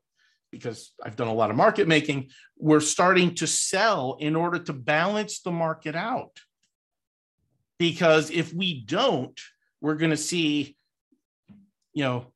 because 0.52 0.92
I've 1.04 1.15
done 1.15 1.28
a 1.28 1.34
lot 1.34 1.52
of 1.52 1.56
market 1.56 1.88
making, 1.88 2.30
we're 2.58 2.80
starting 2.80 3.36
to 3.36 3.48
sell 3.48 4.18
in 4.20 4.36
order 4.36 4.60
to 4.60 4.74
balance 4.74 5.42
the 5.42 5.52
market 5.52 5.96
out. 5.96 6.39
Because 7.78 8.32
if 8.32 8.54
we 8.54 8.82
don't, 8.84 9.39
we're 9.80 9.96
going 9.96 10.10
to 10.10 10.18
see, 10.18 10.76
you 11.94 12.04
know, 12.04 12.34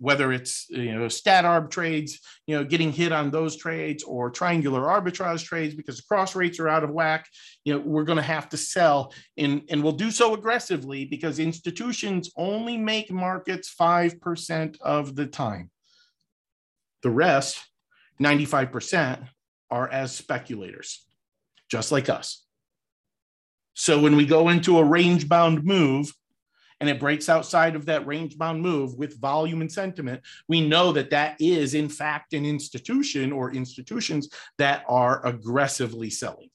whether 0.00 0.32
it's 0.32 0.66
you 0.70 0.94
know 0.94 1.06
stat 1.08 1.44
arb 1.44 1.70
trades, 1.70 2.20
you 2.46 2.56
know, 2.56 2.64
getting 2.64 2.90
hit 2.90 3.12
on 3.12 3.30
those 3.30 3.54
trades 3.54 4.02
or 4.02 4.30
triangular 4.30 4.80
arbitrage 4.80 5.44
trades 5.44 5.74
because 5.74 5.98
the 5.98 6.02
cross 6.08 6.34
rates 6.34 6.58
are 6.58 6.68
out 6.68 6.82
of 6.82 6.90
whack, 6.90 7.28
you 7.64 7.72
know, 7.72 7.80
we're 7.80 8.04
going 8.04 8.16
to 8.16 8.22
have 8.22 8.48
to 8.48 8.56
sell 8.56 9.12
and 9.36 9.62
and 9.70 9.82
we'll 9.82 9.92
do 9.92 10.10
so 10.10 10.34
aggressively 10.34 11.04
because 11.04 11.38
institutions 11.38 12.30
only 12.36 12.78
make 12.78 13.12
markets 13.12 13.72
5% 13.78 14.80
of 14.80 15.14
the 15.14 15.26
time. 15.26 15.70
The 17.02 17.10
rest, 17.10 17.60
95% 18.20 19.28
are 19.70 19.88
as 19.88 20.14
speculators, 20.14 21.04
just 21.70 21.92
like 21.92 22.08
us. 22.08 22.44
So 23.74 24.00
when 24.00 24.16
we 24.16 24.26
go 24.26 24.48
into 24.48 24.78
a 24.78 24.84
range 24.84 25.28
bound 25.28 25.64
move, 25.64 26.12
and 26.80 26.88
it 26.88 26.98
breaks 26.98 27.28
outside 27.28 27.76
of 27.76 27.86
that 27.86 28.06
range 28.06 28.38
bound 28.38 28.62
move 28.62 28.96
with 28.96 29.20
volume 29.20 29.60
and 29.60 29.70
sentiment, 29.70 30.22
we 30.48 30.66
know 30.66 30.92
that 30.92 31.10
that 31.10 31.36
is, 31.38 31.74
in 31.74 31.88
fact, 31.88 32.32
an 32.32 32.46
institution 32.46 33.32
or 33.32 33.52
institutions 33.52 34.30
that 34.58 34.84
are 34.88 35.24
aggressively 35.26 36.10
selling 36.10 36.48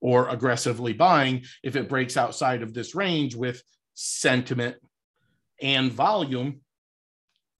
or 0.00 0.28
aggressively 0.28 0.92
buying 0.92 1.42
if 1.62 1.76
it 1.76 1.88
breaks 1.88 2.16
outside 2.16 2.62
of 2.62 2.72
this 2.72 2.94
range 2.94 3.34
with 3.34 3.62
sentiment 3.94 4.76
and 5.60 5.92
volume, 5.92 6.60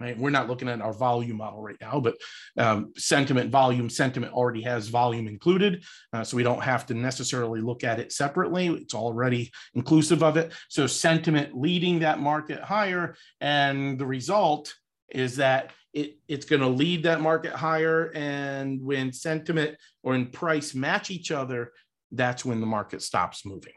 right? 0.01 0.17
We're 0.17 0.31
not 0.31 0.49
looking 0.49 0.69
at 0.69 0.81
our 0.81 0.93
volume 0.93 1.39
model 1.39 1.61
right 1.61 1.77
now, 1.81 2.01
but 2.01 2.17
um, 2.57 2.93
sentiment, 2.97 3.51
volume, 3.51 3.91
sentiment 3.91 4.33
already 4.33 4.63
has 4.63 4.89
volume 4.89 5.27
included. 5.27 5.85
Uh, 6.13 6.25
so 6.25 6.37
we 6.37 6.43
don't 6.43 6.63
have 6.63 6.87
to 6.87 6.95
necessarily 6.95 7.61
look 7.61 7.85
at 7.85 7.99
it 7.99 8.13
separately. 8.13 8.69
It's 8.69 8.95
already 8.95 9.51
inclusive 9.75 10.23
of 10.23 10.37
it. 10.37 10.53
So 10.69 10.87
sentiment 10.87 11.57
leading 11.57 12.01
that 12.01 12.21
market 12.21 12.61
higher. 12.61 13.17
And 13.41 13.99
the 13.99 14.07
result 14.07 14.75
is 15.09 15.37
that 15.37 15.73
it, 15.93 16.19
it's 16.29 16.47
going 16.47 16.63
to 16.63 16.69
lead 16.69 17.03
that 17.05 17.21
market 17.21 17.53
higher. 17.53 18.13
And 18.15 18.81
when 18.83 19.13
sentiment 19.13 19.77
or 20.03 20.15
in 20.15 20.27
price 20.27 20.75
match 20.75 21.11
each 21.11 21.33
other, 21.33 21.73
that's 22.13 22.45
when 22.45 22.61
the 22.61 22.67
market 22.67 23.03
stops 23.03 23.45
moving. 23.45 23.73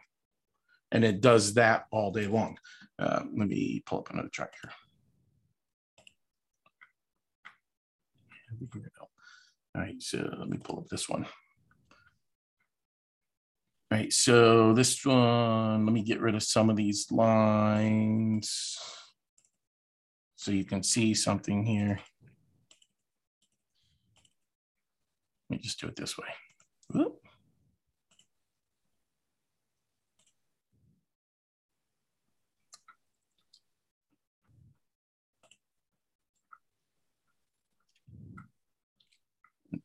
And 0.92 1.04
it 1.04 1.22
does 1.22 1.56
that 1.56 1.86
all 1.92 2.12
day 2.12 2.28
long. 2.28 2.58
Uh, 3.00 3.24
let 3.36 3.48
me 3.48 3.82
pull 3.86 4.00
up 4.00 4.12
another 4.12 4.30
chart 4.30 4.52
here. 4.62 4.72
All 9.74 9.82
right, 9.82 10.02
so 10.02 10.18
let 10.38 10.50
me 10.50 10.58
pull 10.58 10.80
up 10.80 10.88
this 10.90 11.08
one. 11.08 11.26
All 13.92 13.98
right, 13.98 14.12
so 14.12 14.74
this 14.74 15.06
one, 15.06 15.86
let 15.86 15.94
me 15.94 16.02
get 16.02 16.22
rid 16.22 16.36
of 16.36 16.44
some 16.44 16.70
of 16.70 16.76
these 16.76 17.12
lines 17.12 18.78
so 20.36 20.52
you 20.52 20.66
can 20.66 20.82
see 20.82 21.14
something 21.14 21.66
here. 21.66 22.00
Let 25.50 25.58
me 25.58 25.58
just 25.58 25.80
do 25.80 25.88
it 25.88 25.96
this 25.96 26.18
way. 26.18 26.28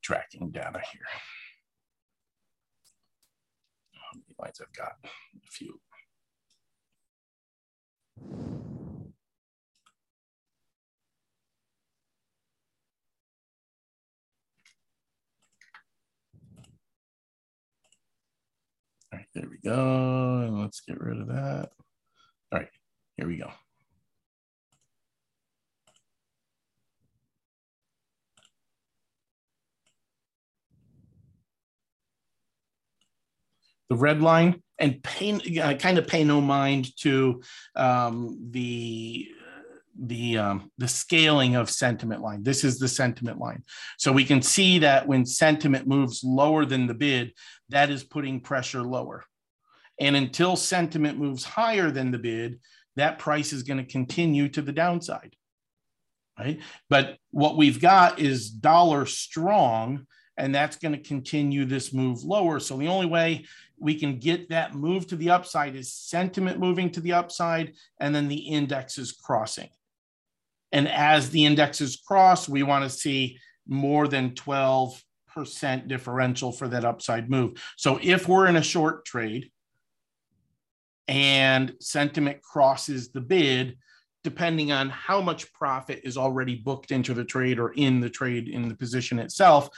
Tracking 0.07 0.51
data 0.51 0.81
here. 0.93 1.01
How 3.93 4.13
many 4.15 4.37
lines 4.39 4.61
I've 4.61 4.73
got? 4.73 4.93
A 5.05 5.51
few. 5.51 5.81
All 19.13 19.19
right, 19.19 19.27
there 19.35 19.49
we 19.51 19.59
go. 19.59 20.45
And 20.47 20.61
let's 20.61 20.83
get 20.83 21.01
rid 21.01 21.21
of 21.21 21.27
that. 21.27 21.71
All 22.53 22.61
right, 22.61 22.69
here 23.17 23.27
we 23.27 23.39
go. 23.39 23.51
The 33.89 33.97
red 33.97 34.21
line 34.21 34.63
and 34.79 35.03
pay 35.03 35.61
uh, 35.61 35.75
kind 35.75 35.99
of 35.99 36.07
pay 36.07 36.25
no 36.25 36.41
mind 36.41 36.95
to 36.99 37.43
um, 37.75 38.39
the 38.51 39.29
the 39.99 40.39
um, 40.39 40.71
the 40.79 40.89
scaling 40.89 41.57
of 41.57 41.71
sentiment 41.71 42.23
line. 42.23 42.43
This 42.43 42.65
is 42.65 42.79
the 42.79 42.89
sentiment 42.89 43.39
line. 43.39 43.63
So 43.99 44.13
we 44.13 44.25
can 44.25 44.43
see 44.43 44.81
that 44.81 45.07
when 45.07 45.25
sentiment 45.25 45.87
moves 45.87 46.23
lower 46.23 46.65
than 46.65 46.87
the 46.87 46.95
bid, 46.95 47.33
that 47.71 47.91
is 47.91 48.05
putting 48.05 48.41
pressure 48.41 48.83
lower. 48.83 49.25
And 49.99 50.15
until 50.15 50.57
sentiment 50.57 51.19
moves 51.19 51.45
higher 51.45 51.91
than 51.91 52.11
the 52.11 52.19
bid, 52.19 52.61
that 52.97 53.19
price 53.19 53.53
is 53.53 53.63
going 53.63 53.79
to 53.79 53.91
continue 53.91 54.49
to 54.51 54.63
the 54.63 54.73
downside. 54.73 55.35
Right? 56.39 56.61
But 56.91 57.17
what 57.31 57.57
we've 57.57 57.81
got 57.81 58.19
is 58.19 58.51
dollar 58.51 59.07
strong 59.07 60.07
and 60.37 60.55
that's 60.55 60.77
going 60.77 60.93
to 60.93 61.01
continue 61.01 61.65
this 61.65 61.93
move 61.93 62.23
lower. 62.23 62.61
So 62.61 62.77
the 62.77 62.89
only 62.89 63.07
way 63.07 63.47
we 63.79 63.95
can 63.99 64.19
get 64.19 64.49
that 64.51 64.75
move 64.75 65.07
to 65.09 65.17
the 65.17 65.31
upside 65.31 65.77
is 65.77 65.93
sentiment 65.93 66.59
moving 66.59 66.91
to 66.91 67.01
the 67.01 67.13
upside 67.13 67.75
and 68.01 68.15
then 68.15 68.29
the 68.29 68.37
index 68.37 68.99
is 68.99 69.13
crossing. 69.13 69.69
And 70.73 70.89
as 70.89 71.31
the 71.31 71.47
indexes 71.47 71.97
cross, 71.97 72.49
we 72.49 72.63
want 72.63 72.85
to 72.85 72.91
see 72.91 73.39
more 73.67 74.09
than 74.09 74.31
12% 74.31 75.03
differential 75.89 76.53
for 76.53 76.69
that 76.69 76.85
upside 76.85 77.31
move. 77.31 77.63
So 77.77 77.99
if 78.03 78.29
we're 78.29 78.47
in 78.47 78.57
a 78.57 78.63
short 78.63 79.05
trade 79.05 79.51
and 81.09 81.75
sentiment 81.81 82.43
crosses 82.43 83.11
the 83.11 83.21
bid, 83.21 83.79
depending 84.25 84.73
on 84.73 84.91
how 84.91 85.21
much 85.21 85.53
profit 85.53 86.01
is 86.03 86.17
already 86.17 86.57
booked 86.57 86.91
into 86.91 87.15
the 87.15 87.25
trade 87.25 87.61
or 87.61 87.73
in 87.75 88.01
the 88.01 88.11
trade 88.11 88.49
in 88.49 88.69
the 88.69 88.75
position 88.75 89.21
itself, 89.21 89.69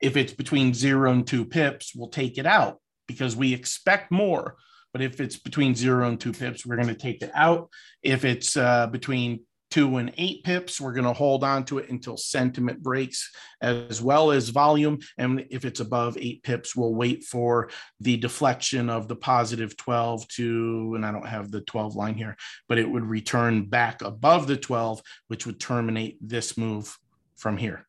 if 0.00 0.16
it's 0.16 0.32
between 0.32 0.74
zero 0.74 1.10
and 1.10 1.26
two 1.26 1.44
pips, 1.44 1.92
we'll 1.94 2.08
take 2.08 2.38
it 2.38 2.46
out 2.46 2.80
because 3.06 3.36
we 3.36 3.54
expect 3.54 4.10
more. 4.10 4.56
But 4.92 5.02
if 5.02 5.20
it's 5.20 5.36
between 5.36 5.74
zero 5.74 6.08
and 6.08 6.18
two 6.18 6.32
pips, 6.32 6.64
we're 6.64 6.76
going 6.76 6.88
to 6.88 6.94
take 6.94 7.22
it 7.22 7.30
out. 7.34 7.68
If 8.02 8.24
it's 8.24 8.56
uh, 8.56 8.86
between 8.86 9.40
two 9.70 9.96
and 9.96 10.12
eight 10.16 10.44
pips, 10.44 10.80
we're 10.80 10.92
going 10.92 11.04
to 11.04 11.12
hold 11.12 11.42
on 11.42 11.64
to 11.64 11.78
it 11.78 11.90
until 11.90 12.16
sentiment 12.16 12.82
breaks 12.82 13.30
as 13.60 14.00
well 14.00 14.30
as 14.30 14.48
volume. 14.48 14.98
And 15.18 15.46
if 15.50 15.64
it's 15.64 15.80
above 15.80 16.16
eight 16.18 16.42
pips, 16.42 16.76
we'll 16.76 16.94
wait 16.94 17.24
for 17.24 17.70
the 18.00 18.16
deflection 18.16 18.88
of 18.88 19.08
the 19.08 19.16
positive 19.16 19.76
12 19.76 20.28
to, 20.28 20.92
and 20.94 21.04
I 21.04 21.12
don't 21.12 21.26
have 21.26 21.50
the 21.50 21.60
12 21.62 21.96
line 21.96 22.14
here, 22.14 22.36
but 22.68 22.78
it 22.78 22.88
would 22.88 23.04
return 23.04 23.66
back 23.66 24.02
above 24.02 24.46
the 24.46 24.56
12, 24.56 25.02
which 25.28 25.46
would 25.46 25.60
terminate 25.60 26.16
this 26.20 26.56
move 26.56 26.96
from 27.36 27.56
here. 27.56 27.85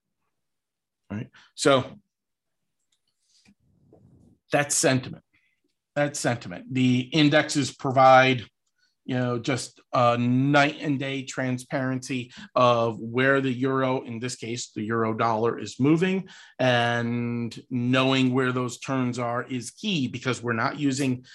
Right. 1.10 1.30
So 1.56 1.86
that's 4.52 4.76
sentiment. 4.76 5.24
That's 5.96 6.20
sentiment. 6.20 6.66
The 6.72 7.00
indexes 7.00 7.74
provide, 7.74 8.46
you 9.06 9.16
know, 9.16 9.40
just 9.40 9.80
a 9.94 10.18
night 10.18 10.78
and 10.82 11.00
day 11.00 11.24
transparency 11.24 12.32
of 12.56 13.00
where 13.00 13.42
the 13.42 13.52
euro, 13.52 14.02
in 14.04 14.20
this 14.20 14.36
case, 14.36 14.72
the 14.76 14.84
euro 14.84 15.14
dollar 15.14 15.58
is 15.58 15.80
moving, 15.80 16.28
and 16.60 17.58
knowing 17.70 18.34
where 18.34 18.52
those 18.52 18.78
turns 18.80 19.18
are 19.18 19.44
is 19.44 19.72
key 19.72 20.08
because 20.08 20.44
we're 20.44 20.54
not 20.54 20.80
using 20.80 21.26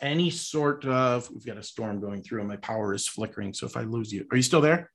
any 0.00 0.30
sort 0.30 0.84
of. 0.84 1.30
We've 1.30 1.46
got 1.46 1.58
a 1.58 1.62
storm 1.62 2.00
going 2.00 2.22
through, 2.22 2.40
and 2.40 2.48
my 2.48 2.56
power 2.56 2.94
is 2.94 3.06
flickering. 3.06 3.52
So 3.54 3.66
if 3.66 3.76
I 3.76 3.82
lose 3.82 4.12
you, 4.12 4.26
are 4.30 4.36
you 4.36 4.42
still 4.42 4.62
there? 4.62 4.90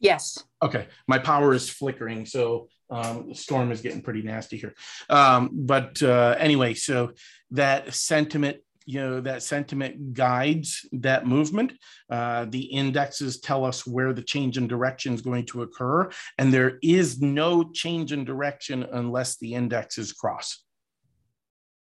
Yes. 0.00 0.42
Okay, 0.62 0.86
my 1.06 1.18
power 1.18 1.54
is 1.54 1.68
flickering, 1.68 2.26
so 2.26 2.68
um, 2.90 3.28
the 3.28 3.34
storm 3.34 3.72
is 3.72 3.80
getting 3.80 4.02
pretty 4.02 4.22
nasty 4.22 4.56
here. 4.56 4.74
Um, 5.08 5.50
but 5.52 6.02
uh, 6.02 6.36
anyway, 6.38 6.74
so 6.74 7.12
that 7.52 7.94
sentiment, 7.94 8.58
you 8.86 9.00
know, 9.00 9.20
that 9.20 9.42
sentiment 9.42 10.12
guides 10.12 10.86
that 10.92 11.26
movement. 11.26 11.72
Uh, 12.10 12.46
the 12.48 12.64
indexes 12.64 13.40
tell 13.40 13.64
us 13.64 13.86
where 13.86 14.12
the 14.12 14.22
change 14.22 14.58
in 14.58 14.68
direction 14.68 15.14
is 15.14 15.22
going 15.22 15.46
to 15.46 15.62
occur, 15.62 16.10
and 16.38 16.52
there 16.52 16.78
is 16.82 17.20
no 17.20 17.70
change 17.70 18.12
in 18.12 18.24
direction 18.24 18.86
unless 18.92 19.38
the 19.38 19.54
indexes 19.54 20.12
cross. 20.12 20.62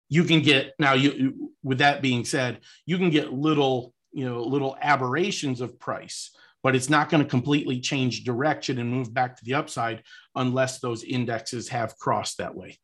You 0.09 0.25
can 0.25 0.43
get 0.43 0.73
now. 0.81 0.95
You, 0.95 1.53
with 1.63 1.79
that 1.79 2.03
being 2.03 2.25
said, 2.25 2.61
you 2.87 2.99
can 2.99 3.11
get 3.11 3.33
little, 3.33 3.95
you 4.11 4.25
know, 4.25 4.43
little 4.43 4.77
aberrations 4.81 5.61
of 5.61 5.79
price 5.79 6.33
but 6.63 6.75
it's 6.77 6.91
not 6.91 7.09
going 7.09 7.23
to 7.23 7.29
completely 7.29 7.81
change 7.81 8.25
direction 8.25 8.79
and 8.79 8.91
move 8.91 9.13
back 9.13 9.37
to 9.37 9.45
the 9.45 9.55
upside 9.55 10.03
unless 10.35 10.81
those 10.81 11.05
indexes 11.05 11.69
have 11.69 11.97
crossed 11.97 12.39
that 12.39 12.55
way. 12.55 12.79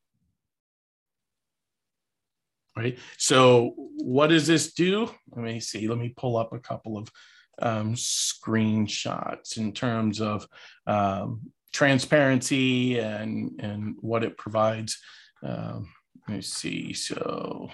Right. 2.77 2.99
So 3.17 3.73
what 3.97 4.27
does 4.29 4.47
this 4.47 4.75
do? 4.75 5.11
Let 5.31 5.45
me 5.45 5.61
see. 5.61 5.89
Let 5.89 5.99
me 5.99 6.13
pull 6.15 6.37
up 6.37 6.53
a 6.53 6.59
couple 6.59 6.99
of 6.99 7.11
um, 7.59 7.95
screenshots 7.95 9.57
in 9.57 9.73
terms 9.73 10.21
of 10.21 10.47
um, 10.87 11.53
transparency 11.73 12.99
and, 12.99 13.59
and 13.61 13.97
what 14.01 14.25
it 14.25 14.37
provides. 14.37 14.99
Um, 15.43 15.89
let 16.29 16.37
me 16.37 16.43
see. 16.43 16.93
So 16.93 17.71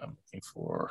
I'm 0.00 0.16
looking 0.26 0.42
for 0.42 0.90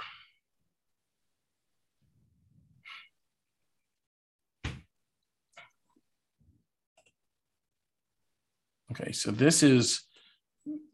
Okay, 8.93 9.11
so 9.11 9.31
this 9.31 9.63
is, 9.63 10.03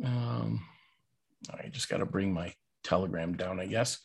um, 0.05 0.61
I 1.53 1.67
just 1.67 1.89
got 1.89 1.97
to 1.97 2.05
bring 2.05 2.33
my 2.33 2.53
telegram 2.81 3.35
down, 3.35 3.59
I 3.59 3.65
guess. 3.65 3.99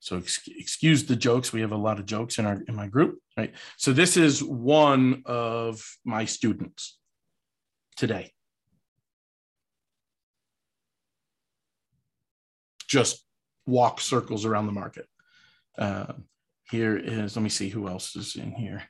So 0.00 0.18
ex 0.18 0.40
excuse 0.46 1.06
the 1.06 1.16
jokes. 1.16 1.50
We 1.50 1.62
have 1.62 1.72
a 1.72 1.76
lot 1.76 1.98
of 1.98 2.04
jokes 2.04 2.38
in 2.38 2.44
our 2.44 2.60
in 2.68 2.74
my 2.74 2.88
group, 2.88 3.18
right? 3.38 3.54
So 3.78 3.94
this 3.94 4.18
is 4.18 4.44
one 4.44 5.22
of 5.24 5.82
my 6.04 6.26
students 6.26 6.98
today. 7.96 8.32
Just 12.86 13.24
walk 13.66 14.02
circles 14.02 14.44
around 14.44 14.66
the 14.66 14.72
market. 14.72 15.06
Uh, 15.78 16.12
here 16.70 16.98
is, 16.98 17.34
let 17.34 17.42
me 17.42 17.48
see 17.48 17.70
who 17.70 17.88
else 17.88 18.14
is 18.14 18.36
in 18.36 18.52
here. 18.52 18.82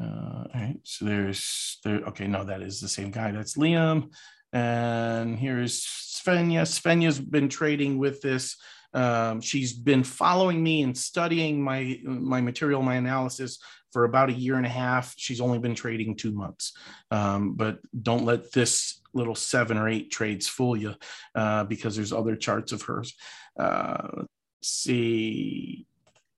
Uh, 0.00 0.04
all 0.04 0.48
right, 0.54 0.78
so 0.82 1.04
there's 1.04 1.78
there. 1.84 2.00
Okay, 2.08 2.26
no, 2.26 2.44
that 2.44 2.62
is 2.62 2.80
the 2.80 2.88
same 2.88 3.10
guy. 3.10 3.30
That's 3.30 3.56
Liam, 3.56 4.12
and 4.52 5.38
here's 5.38 5.84
Svenja. 5.84 6.62
Svenja's 6.62 7.18
been 7.18 7.48
trading 7.48 7.98
with 7.98 8.20
this. 8.20 8.56
Um, 8.92 9.40
she's 9.40 9.72
been 9.72 10.04
following 10.04 10.62
me 10.62 10.82
and 10.82 10.96
studying 10.96 11.62
my 11.62 11.98
my 12.04 12.40
material, 12.40 12.82
my 12.82 12.96
analysis 12.96 13.58
for 13.92 14.04
about 14.04 14.28
a 14.28 14.34
year 14.34 14.56
and 14.56 14.66
a 14.66 14.70
half. 14.70 15.14
She's 15.16 15.40
only 15.40 15.58
been 15.58 15.74
trading 15.74 16.16
two 16.16 16.32
months, 16.32 16.74
um, 17.10 17.54
but 17.54 17.78
don't 18.02 18.26
let 18.26 18.52
this 18.52 19.00
little 19.14 19.34
seven 19.34 19.78
or 19.78 19.88
eight 19.88 20.10
trades 20.10 20.46
fool 20.46 20.76
you, 20.76 20.94
uh, 21.34 21.64
because 21.64 21.96
there's 21.96 22.12
other 22.12 22.36
charts 22.36 22.72
of 22.72 22.82
hers. 22.82 23.14
Uh, 23.58 24.08
let's 24.16 24.28
see, 24.62 25.86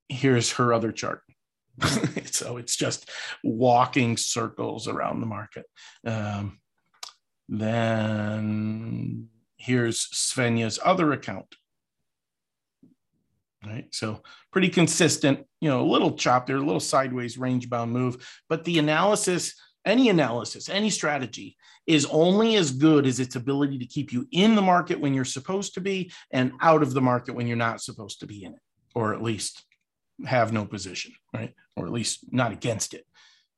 here's 0.07 0.53
her 0.53 0.73
other 0.73 0.93
chart. 0.93 1.21
so 2.31 2.57
it's 2.57 2.75
just 2.75 3.09
walking 3.43 4.17
circles 4.17 4.87
around 4.87 5.19
the 5.19 5.27
market. 5.27 5.65
Um, 6.05 6.59
then 7.47 9.29
here's 9.57 10.07
Svenja's 10.07 10.79
other 10.83 11.11
account. 11.11 11.55
Right. 13.65 13.93
So 13.93 14.23
pretty 14.51 14.69
consistent, 14.69 15.45
you 15.59 15.69
know, 15.69 15.81
a 15.81 15.91
little 15.91 16.13
chop 16.13 16.47
there, 16.47 16.55
a 16.55 16.61
little 16.61 16.79
sideways 16.79 17.37
range 17.37 17.69
bound 17.69 17.91
move. 17.91 18.41
But 18.47 18.63
the 18.63 18.79
analysis, 18.79 19.53
any 19.85 20.07
analysis, 20.07 20.69
any 20.69 20.89
strategy 20.89 21.57
is 21.85 22.05
only 22.05 22.55
as 22.55 22.71
good 22.71 23.05
as 23.05 23.19
its 23.19 23.35
ability 23.35 23.79
to 23.79 23.85
keep 23.85 24.13
you 24.13 24.27
in 24.31 24.55
the 24.55 24.61
market 24.61 24.99
when 24.99 25.13
you're 25.13 25.25
supposed 25.25 25.73
to 25.73 25.81
be 25.81 26.11
and 26.31 26.53
out 26.61 26.81
of 26.81 26.93
the 26.93 27.01
market 27.01 27.35
when 27.35 27.47
you're 27.47 27.57
not 27.57 27.81
supposed 27.81 28.21
to 28.21 28.27
be 28.27 28.45
in 28.45 28.53
it, 28.53 28.61
or 28.95 29.13
at 29.13 29.21
least 29.21 29.65
have 30.25 30.53
no 30.53 30.65
position, 30.65 31.13
right? 31.33 31.53
Or 31.75 31.85
at 31.85 31.91
least 31.91 32.25
not 32.31 32.51
against 32.51 32.93
it. 32.93 33.05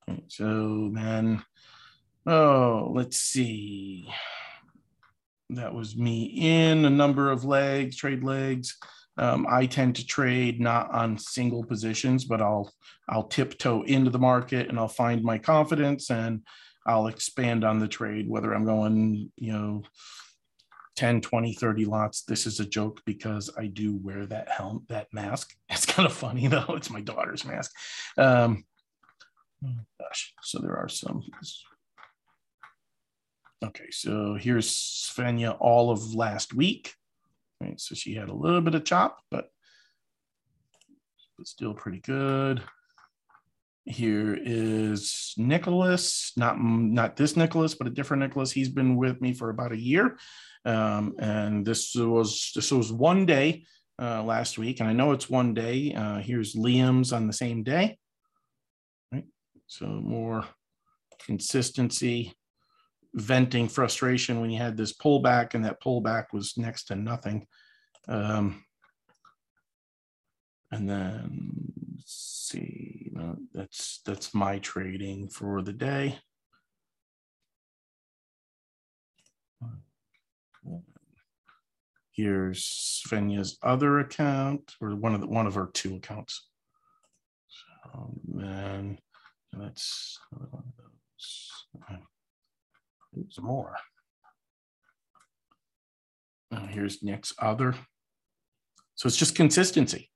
Right, 0.08 0.24
so 0.28 0.92
then, 0.94 1.44
oh, 2.26 2.92
let's 2.94 3.18
see. 3.18 4.10
That 5.50 5.74
was 5.74 5.98
me 5.98 6.24
in 6.24 6.86
a 6.86 6.90
number 6.90 7.30
of 7.30 7.44
legs, 7.44 7.98
trade 7.98 8.24
legs. 8.24 8.78
Um, 9.18 9.46
I 9.50 9.66
tend 9.66 9.98
to 9.98 10.06
trade 10.06 10.62
not 10.62 10.90
on 10.92 11.18
single 11.18 11.64
positions, 11.64 12.24
but 12.24 12.42
I'll 12.42 12.72
I'll 13.10 13.28
tiptoe 13.28 13.82
into 13.84 14.10
the 14.10 14.20
market 14.20 14.70
and 14.70 14.80
I'll 14.80 14.88
find 14.88 15.22
my 15.24 15.38
confidence 15.38 16.10
and 16.10 16.42
I'll 16.86 17.08
expand 17.08 17.64
on 17.64 17.80
the 17.80 17.88
trade, 17.88 18.30
whether 18.30 18.54
I'm 18.54 18.66
going, 18.66 19.32
you 19.36 19.52
know, 19.52 19.84
10, 20.96 21.22
20, 21.22 21.54
30 21.54 21.86
lots. 21.86 22.24
This 22.24 22.46
is 22.46 22.60
a 22.60 22.66
joke 22.66 23.02
because 23.06 23.50
I 23.58 23.68
do 23.68 23.96
wear 23.96 24.26
that 24.28 24.50
helmet, 24.50 24.88
that 24.90 25.08
mask. 25.14 25.56
It's 25.70 25.86
kind 25.86 26.06
of 26.06 26.14
funny 26.14 26.48
though. 26.48 26.66
It's 26.70 26.90
my 26.90 27.02
daughter's 27.02 27.46
mask. 27.46 27.72
Um, 28.18 28.66
gosh, 30.00 30.34
so 30.44 30.60
there 30.60 30.76
are 30.76 30.90
some. 30.90 31.24
Okay, 33.64 33.90
so 33.92 34.36
here's 34.36 34.70
Svenja 34.70 35.56
all 35.60 35.92
of 35.92 36.14
last 36.14 36.54
week. 36.54 36.96
Right, 37.62 37.80
so 37.80 37.96
she 37.96 38.16
had 38.16 38.30
a 38.30 38.34
little 38.34 38.62
bit 38.62 38.76
of 38.76 38.84
chop, 38.84 39.20
but, 39.30 39.50
but 41.38 41.48
still 41.48 41.74
pretty 41.74 42.00
good. 42.00 42.62
Here 43.86 44.38
is 44.40 45.34
Nicholas, 45.38 46.34
not 46.38 46.62
not 46.62 47.16
this 47.16 47.36
Nicholas, 47.36 47.74
but 47.74 47.88
a 47.88 47.92
different 47.92 48.22
Nicholas. 48.22 48.52
He's 48.52 48.70
been 48.70 48.96
with 48.96 49.20
me 49.22 49.34
for 49.34 49.50
about 49.50 49.72
a 49.72 49.80
year. 49.80 50.18
Um, 50.66 51.16
and 51.18 51.66
this 51.66 51.96
was 51.96 52.52
this 52.54 52.72
was 52.72 52.92
one 52.92 53.26
day 53.26 53.66
uh, 54.00 54.22
last 54.24 54.60
week, 54.60 54.80
and 54.80 54.90
I 54.90 54.94
know 54.94 55.14
it's 55.14 55.30
one 55.30 55.56
day. 55.56 55.94
Uh, 55.94 56.20
here's 56.20 56.56
Liam's 56.56 57.12
on 57.12 57.26
the 57.26 57.34
same 57.34 57.64
day, 57.64 57.98
right? 59.12 59.26
So 59.66 59.88
more 59.88 60.46
consistency, 61.26 62.34
venting 63.16 63.68
frustration 63.68 64.42
when 64.42 64.52
you 64.52 64.60
had 64.60 64.78
this 64.78 64.94
pullback, 64.94 65.56
and 65.56 65.66
that 65.66 65.82
pullback 65.82 66.26
was 66.34 66.56
next 66.56 66.86
to 66.86 66.96
nothing. 66.96 67.48
Um, 68.08 68.64
and 70.72 70.90
then 70.90 71.74
see, 72.52 73.12
that's 73.54 74.02
that's 74.06 74.34
my 74.34 74.60
trading 74.60 75.30
for 75.30 75.62
the 75.62 75.74
day. 75.74 76.20
Here's 82.14 83.04
Svenja's 83.08 83.58
other 83.64 84.00
account, 84.00 84.76
or 84.82 84.96
one 84.96 85.16
of 85.16 85.22
the 85.22 85.28
one 85.28 85.48
of 85.48 85.56
her 85.56 85.70
two 85.74 85.96
accounts. 85.96 86.48
So 87.48 88.14
then 88.28 89.00
that's 89.54 90.20
one 90.32 90.50
of 90.54 90.64
those. 90.78 92.00
There's 93.14 93.40
more. 93.42 93.76
Here's 96.70 97.02
Nick's 97.02 97.34
other. 97.40 97.76
So 98.96 99.08
it's 99.08 99.18
just 99.18 99.36
consistency. 99.36 100.10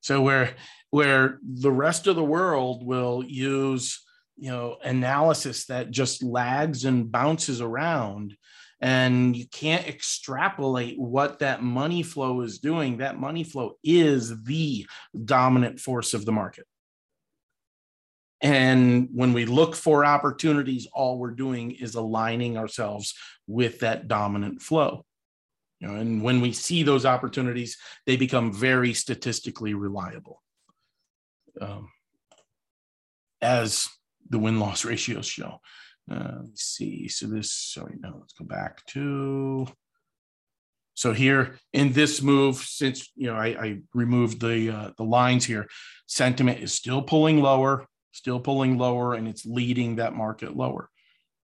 So 0.00 0.20
where 0.22 0.54
where 0.94 1.40
the 1.42 1.72
rest 1.72 2.06
of 2.06 2.14
the 2.14 2.22
world 2.22 2.86
will 2.86 3.24
use 3.26 4.00
you 4.36 4.48
know 4.48 4.76
analysis 4.84 5.66
that 5.66 5.90
just 5.90 6.22
lags 6.22 6.84
and 6.84 7.10
bounces 7.10 7.60
around. 7.60 8.36
And 8.80 9.36
you 9.36 9.48
can't 9.48 9.88
extrapolate 9.88 10.96
what 10.96 11.40
that 11.40 11.64
money 11.64 12.04
flow 12.04 12.42
is 12.42 12.60
doing. 12.60 12.98
That 12.98 13.18
money 13.18 13.42
flow 13.42 13.72
is 13.82 14.44
the 14.44 14.86
dominant 15.24 15.80
force 15.80 16.14
of 16.14 16.24
the 16.24 16.30
market. 16.30 16.66
And 18.40 19.08
when 19.12 19.32
we 19.32 19.46
look 19.46 19.74
for 19.74 20.04
opportunities 20.04 20.86
all 20.92 21.18
we're 21.18 21.32
doing 21.32 21.72
is 21.72 21.96
aligning 21.96 22.56
ourselves 22.56 23.14
with 23.48 23.80
that 23.80 24.06
dominant 24.06 24.62
flow. 24.62 25.04
You 25.80 25.88
know, 25.88 25.96
and 25.96 26.22
when 26.22 26.40
we 26.40 26.52
see 26.52 26.84
those 26.84 27.04
opportunities 27.04 27.78
they 28.06 28.16
become 28.16 28.52
very 28.52 28.94
statistically 28.94 29.74
reliable 29.74 30.43
um, 31.60 31.88
as 33.40 33.88
the 34.28 34.38
win 34.38 34.58
loss 34.58 34.84
ratios 34.84 35.26
show 35.26 35.60
uh, 36.10 36.38
let's 36.42 36.62
see. 36.62 37.08
So 37.08 37.26
this, 37.26 37.52
sorry, 37.52 37.96
no, 37.98 38.16
let's 38.20 38.34
go 38.34 38.44
back 38.44 38.84
to. 38.88 39.66
So 40.94 41.12
here 41.12 41.58
in 41.72 41.92
this 41.92 42.22
move, 42.22 42.56
since 42.56 43.10
you 43.16 43.26
know 43.26 43.34
I, 43.34 43.46
I 43.46 43.78
removed 43.94 44.40
the 44.40 44.70
uh, 44.70 44.90
the 44.96 45.04
lines 45.04 45.44
here, 45.44 45.66
sentiment 46.06 46.60
is 46.60 46.72
still 46.72 47.02
pulling 47.02 47.40
lower, 47.40 47.86
still 48.12 48.38
pulling 48.38 48.78
lower, 48.78 49.14
and 49.14 49.26
it's 49.26 49.44
leading 49.44 49.96
that 49.96 50.14
market 50.14 50.56
lower. 50.56 50.88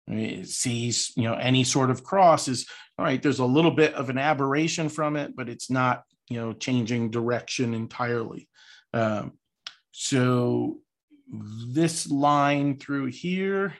It 0.07 0.49
sees 0.49 1.11
you 1.15 1.23
know 1.23 1.35
any 1.35 1.63
sort 1.63 1.89
of 1.89 2.03
cross 2.03 2.47
is 2.47 2.67
all 2.97 3.05
right. 3.05 3.21
There's 3.21 3.39
a 3.39 3.45
little 3.45 3.71
bit 3.71 3.93
of 3.93 4.09
an 4.09 4.17
aberration 4.17 4.89
from 4.89 5.15
it, 5.15 5.35
but 5.35 5.49
it's 5.49 5.69
not 5.69 6.03
you 6.29 6.39
know 6.39 6.53
changing 6.53 7.09
direction 7.09 7.73
entirely. 7.73 8.47
Um, 8.93 9.38
so 10.01 10.79
this 11.29 12.09
line 12.09 12.77
through 12.79 13.07
here 13.07 13.73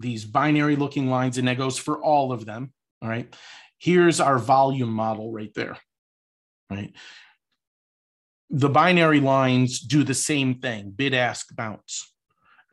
these 0.00 0.24
binary 0.24 0.74
looking 0.74 1.10
lines, 1.10 1.36
and 1.36 1.46
that 1.48 1.58
goes 1.58 1.78
for 1.78 2.02
all 2.02 2.32
of 2.32 2.46
them. 2.46 2.72
All 3.02 3.10
right. 3.10 3.36
Here's 3.76 4.20
our 4.20 4.38
volume 4.38 4.90
model 4.90 5.30
right 5.30 5.52
there. 5.54 5.76
Right. 6.70 6.94
The 8.48 8.70
binary 8.70 9.20
lines 9.20 9.78
do 9.78 10.02
the 10.02 10.14
same 10.14 10.60
thing 10.60 10.92
bid 10.96 11.12
ask 11.12 11.54
bounce. 11.54 12.10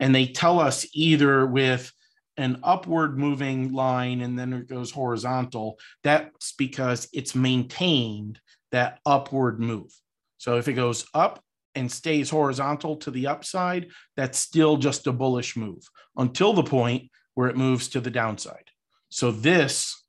And 0.00 0.14
they 0.14 0.28
tell 0.28 0.60
us 0.60 0.86
either 0.94 1.46
with 1.46 1.92
an 2.38 2.60
upward 2.62 3.18
moving 3.18 3.70
line 3.74 4.22
and 4.22 4.38
then 4.38 4.54
it 4.54 4.66
goes 4.66 4.90
horizontal, 4.90 5.78
that's 6.02 6.52
because 6.52 7.06
it's 7.12 7.34
maintained 7.34 8.40
that 8.72 9.00
upward 9.04 9.60
move. 9.60 9.92
So 10.38 10.56
if 10.56 10.68
it 10.68 10.74
goes 10.74 11.06
up 11.14 11.42
and 11.74 11.90
stays 11.90 12.30
horizontal 12.30 12.96
to 12.96 13.10
the 13.10 13.26
upside, 13.26 13.88
that's 14.16 14.38
still 14.38 14.76
just 14.76 15.06
a 15.06 15.12
bullish 15.12 15.56
move 15.56 15.82
until 16.16 16.52
the 16.52 16.62
point 16.62 17.10
where 17.34 17.48
it 17.48 17.56
moves 17.56 17.88
to 17.88 18.00
the 18.00 18.10
downside. 18.10 18.70
So 19.08 19.30
this, 19.30 20.02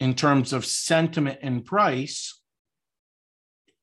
in 0.00 0.14
terms 0.14 0.52
of 0.52 0.64
sentiment 0.64 1.38
and 1.42 1.64
price, 1.64 2.40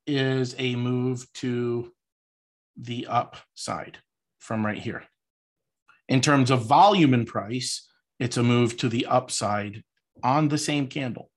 is 0.08 0.56
a 0.58 0.76
move 0.76 1.26
to 1.34 1.92
the 2.78 3.08
upside 3.08 3.98
from 4.40 4.66
right 4.66 4.78
here. 4.78 5.04
In 6.08 6.22
terms 6.22 6.52
of 6.52 6.66
volume 6.66 7.14
and 7.14 7.26
price, 7.26 7.90
it's 8.20 8.38
a 8.38 8.44
move 8.44 8.78
to 8.78 8.90
the 8.90 9.08
upside 9.08 9.84
on 10.24 10.50
the 10.50 10.58
same 10.58 10.88
candle. 10.88 11.32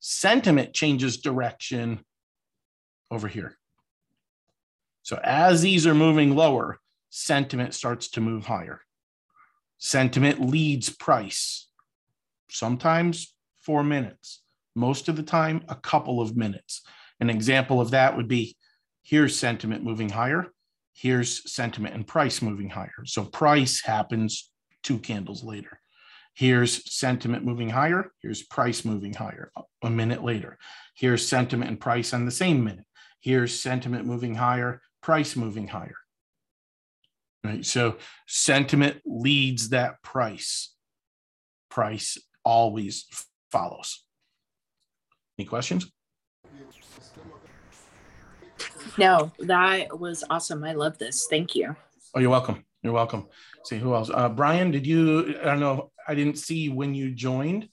Sentiment 0.00 0.72
changes 0.72 1.18
direction 1.18 2.00
over 3.10 3.28
here. 3.28 3.56
So 5.02 5.20
as 5.22 5.62
these 5.62 5.86
are 5.86 5.94
moving 5.94 6.34
lower, 6.34 6.78
sentiment 7.10 7.74
starts 7.74 8.08
to 8.10 8.20
move 8.20 8.46
higher. 8.46 8.80
Sentiment 9.78 10.40
leads 10.40 10.90
price, 10.90 11.68
sometimes 12.50 13.34
four 13.60 13.82
minutes, 13.82 14.42
most 14.74 15.08
of 15.08 15.16
the 15.16 15.22
time 15.22 15.62
a 15.68 15.74
couple 15.74 16.20
of 16.20 16.36
minutes. 16.36 16.82
An 17.18 17.30
example 17.30 17.80
of 17.80 17.90
that 17.90 18.16
would 18.16 18.28
be 18.28 18.56
here's 19.02 19.38
sentiment 19.38 19.82
moving 19.82 20.08
higher, 20.08 20.48
here's 20.94 21.50
sentiment 21.50 21.94
and 21.94 22.06
price 22.06 22.40
moving 22.42 22.70
higher. 22.70 23.04
So 23.04 23.24
price 23.24 23.82
happens 23.82 24.50
two 24.82 24.98
candles 24.98 25.42
later. 25.42 25.80
Here's 26.34 26.92
sentiment 26.92 27.44
moving 27.44 27.70
higher, 27.70 28.12
here's 28.22 28.42
price 28.42 28.84
moving 28.84 29.14
higher 29.14 29.50
a 29.82 29.90
minute 29.90 30.24
later. 30.24 30.58
Here's 30.94 31.26
sentiment 31.26 31.70
and 31.70 31.80
price 31.80 32.14
on 32.14 32.24
the 32.24 32.30
same 32.30 32.64
minute. 32.64 32.86
Here's 33.20 33.60
sentiment 33.60 34.06
moving 34.06 34.34
higher, 34.34 34.80
price 35.02 35.36
moving 35.36 35.68
higher. 35.68 35.96
Right? 37.44 37.64
So 37.64 37.96
sentiment 38.26 39.00
leads 39.04 39.70
that 39.70 40.02
price. 40.02 40.74
Price 41.70 42.18
always 42.44 43.06
follows. 43.50 44.04
Any 45.38 45.46
questions? 45.46 45.90
No, 48.98 49.32
that 49.38 49.98
was 49.98 50.24
awesome. 50.28 50.64
I 50.64 50.72
love 50.72 50.98
this. 50.98 51.26
Thank 51.30 51.54
you. 51.54 51.76
Oh, 52.14 52.20
you're 52.20 52.30
welcome. 52.30 52.64
You're 52.82 52.92
welcome. 52.92 53.28
See 53.64 53.78
who 53.78 53.94
else? 53.94 54.10
Uh, 54.12 54.28
Brian, 54.28 54.70
did 54.70 54.86
you? 54.86 55.38
I 55.40 55.44
don't 55.44 55.60
know. 55.60 55.90
I 56.06 56.14
didn't 56.14 56.38
see 56.38 56.68
when 56.68 56.94
you 56.94 57.12
joined, 57.12 57.68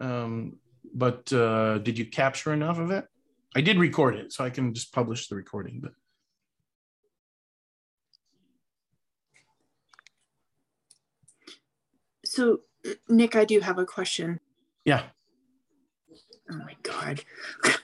um, 0.00 0.56
but 0.94 1.32
uh, 1.32 1.78
did 1.78 1.98
you 1.98 2.06
capture 2.06 2.52
enough 2.52 2.78
of 2.78 2.90
it? 2.90 3.06
I 3.56 3.60
did 3.60 3.78
record 3.78 4.16
it, 4.16 4.32
so 4.32 4.44
I 4.44 4.50
can 4.50 4.74
just 4.74 4.92
publish 4.92 5.28
the 5.28 5.36
recording. 5.36 5.80
But 5.80 5.92
So, 12.24 12.60
Nick, 13.08 13.36
I 13.36 13.44
do 13.44 13.60
have 13.60 13.78
a 13.78 13.84
question. 13.84 14.40
yeah, 14.84 15.04
Oh 16.50 16.58
my 16.58 16.76
God. 16.82 17.22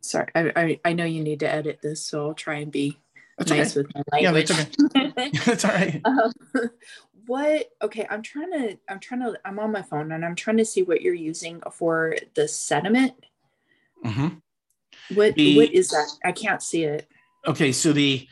Sorry, 0.00 0.28
I, 0.34 0.52
I, 0.56 0.80
I 0.84 0.92
know 0.92 1.04
you 1.04 1.22
need 1.22 1.40
to 1.40 1.52
edit 1.52 1.80
this, 1.82 2.06
so 2.06 2.28
I'll 2.28 2.34
try 2.34 2.56
and 2.56 2.70
be 2.70 2.98
that's 3.38 3.50
nice 3.50 3.76
okay. 3.76 3.86
with 3.86 3.94
my 3.94 4.20
Yeah, 4.20 4.30
language. 4.30 4.48
that's 5.16 5.44
That's 5.46 5.64
all 5.64 5.70
right. 5.72 6.00
um, 6.04 6.32
what? 7.26 7.68
Okay, 7.82 8.06
I'm 8.08 8.22
trying 8.22 8.52
to. 8.52 8.78
I'm 8.88 9.00
trying 9.00 9.20
to. 9.20 9.38
I'm 9.44 9.58
on 9.58 9.72
my 9.72 9.82
phone 9.82 10.12
and 10.12 10.24
I'm 10.24 10.34
trying 10.34 10.56
to 10.58 10.64
see 10.64 10.82
what 10.82 11.02
you're 11.02 11.14
using 11.14 11.60
for 11.72 12.16
the 12.34 12.48
sediment. 12.48 13.14
hmm 14.02 14.28
What 15.10 15.34
The- 15.34 15.56
What 15.56 15.72
is 15.72 15.88
that? 15.88 16.08
I 16.24 16.32
can't 16.32 16.62
see 16.62 16.84
it. 16.84 17.08
Okay, 17.46 17.72
so 17.72 17.92
the 17.92 18.26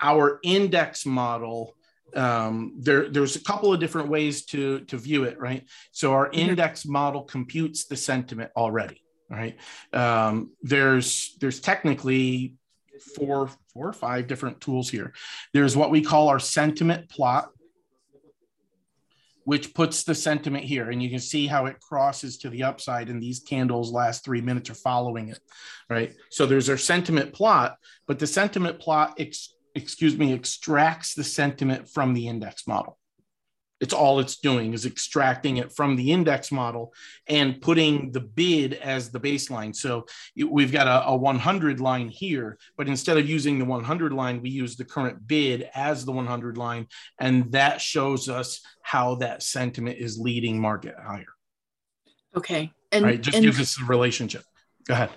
our 0.00 0.38
index 0.42 1.06
model. 1.06 1.74
Um, 2.14 2.74
there, 2.78 3.08
there's 3.08 3.36
a 3.36 3.42
couple 3.42 3.72
of 3.72 3.80
different 3.80 4.08
ways 4.10 4.44
to 4.46 4.80
to 4.80 4.98
view 4.98 5.24
it, 5.24 5.38
right? 5.40 5.66
So 5.92 6.12
our 6.12 6.28
Mhm. 6.28 6.50
index 6.50 6.84
model 6.84 7.22
computes 7.22 7.86
the 7.86 7.96
sentiment 7.96 8.50
already, 8.54 9.02
right? 9.30 9.56
Um, 9.94 10.52
there's 10.60 11.34
there's 11.40 11.58
technically 11.60 12.56
four 13.16 13.48
four 13.72 13.88
or 13.88 13.92
five 13.92 14.26
different 14.26 14.60
tools 14.60 14.90
here. 14.90 15.12
There's 15.52 15.76
what 15.76 15.90
we 15.90 16.02
call 16.02 16.28
our 16.28 16.38
sentiment 16.38 17.08
plot, 17.08 17.48
which 19.44 19.74
puts 19.74 20.04
the 20.04 20.14
sentiment 20.14 20.64
here, 20.64 20.90
and 20.90 21.02
you 21.02 21.10
can 21.10 21.18
see 21.18 21.46
how 21.46 21.66
it 21.66 21.80
crosses 21.80 22.38
to 22.38 22.50
the 22.50 22.62
upside, 22.62 23.08
and 23.08 23.22
these 23.22 23.40
candles 23.40 23.90
last 23.90 24.24
three 24.24 24.40
minutes 24.40 24.70
are 24.70 24.74
following 24.74 25.28
it, 25.28 25.40
right? 25.90 26.14
So 26.30 26.46
there's 26.46 26.70
our 26.70 26.76
sentiment 26.76 27.32
plot, 27.32 27.76
but 28.06 28.18
the 28.18 28.26
sentiment 28.26 28.78
plot, 28.78 29.14
ex, 29.18 29.54
excuse 29.74 30.16
me, 30.16 30.32
extracts 30.32 31.14
the 31.14 31.24
sentiment 31.24 31.88
from 31.88 32.14
the 32.14 32.28
index 32.28 32.66
model. 32.66 32.98
It's 33.82 33.92
all 33.92 34.20
it's 34.20 34.36
doing 34.36 34.74
is 34.74 34.86
extracting 34.86 35.56
it 35.56 35.72
from 35.72 35.96
the 35.96 36.12
index 36.12 36.52
model 36.52 36.94
and 37.26 37.60
putting 37.60 38.12
the 38.12 38.20
bid 38.20 38.74
as 38.74 39.10
the 39.10 39.18
baseline. 39.18 39.74
So 39.74 40.06
we've 40.36 40.70
got 40.70 40.86
a, 40.86 41.08
a 41.08 41.16
100 41.16 41.80
line 41.80 42.08
here, 42.08 42.58
but 42.78 42.86
instead 42.86 43.18
of 43.18 43.28
using 43.28 43.58
the 43.58 43.64
100 43.64 44.12
line, 44.12 44.40
we 44.40 44.50
use 44.50 44.76
the 44.76 44.84
current 44.84 45.26
bid 45.26 45.68
as 45.74 46.04
the 46.04 46.12
100 46.12 46.56
line, 46.56 46.86
and 47.18 47.50
that 47.50 47.80
shows 47.80 48.28
us 48.28 48.60
how 48.82 49.16
that 49.16 49.42
sentiment 49.42 49.98
is 49.98 50.16
leading 50.16 50.60
market 50.60 50.94
higher. 50.96 51.34
Okay, 52.36 52.70
and, 52.92 53.04
right, 53.04 53.20
just 53.20 53.36
and 53.36 53.44
gives 53.44 53.60
us 53.60 53.76
the 53.76 53.84
relationship. 53.84 54.44
Go 54.86 54.94
ahead. 54.94 55.10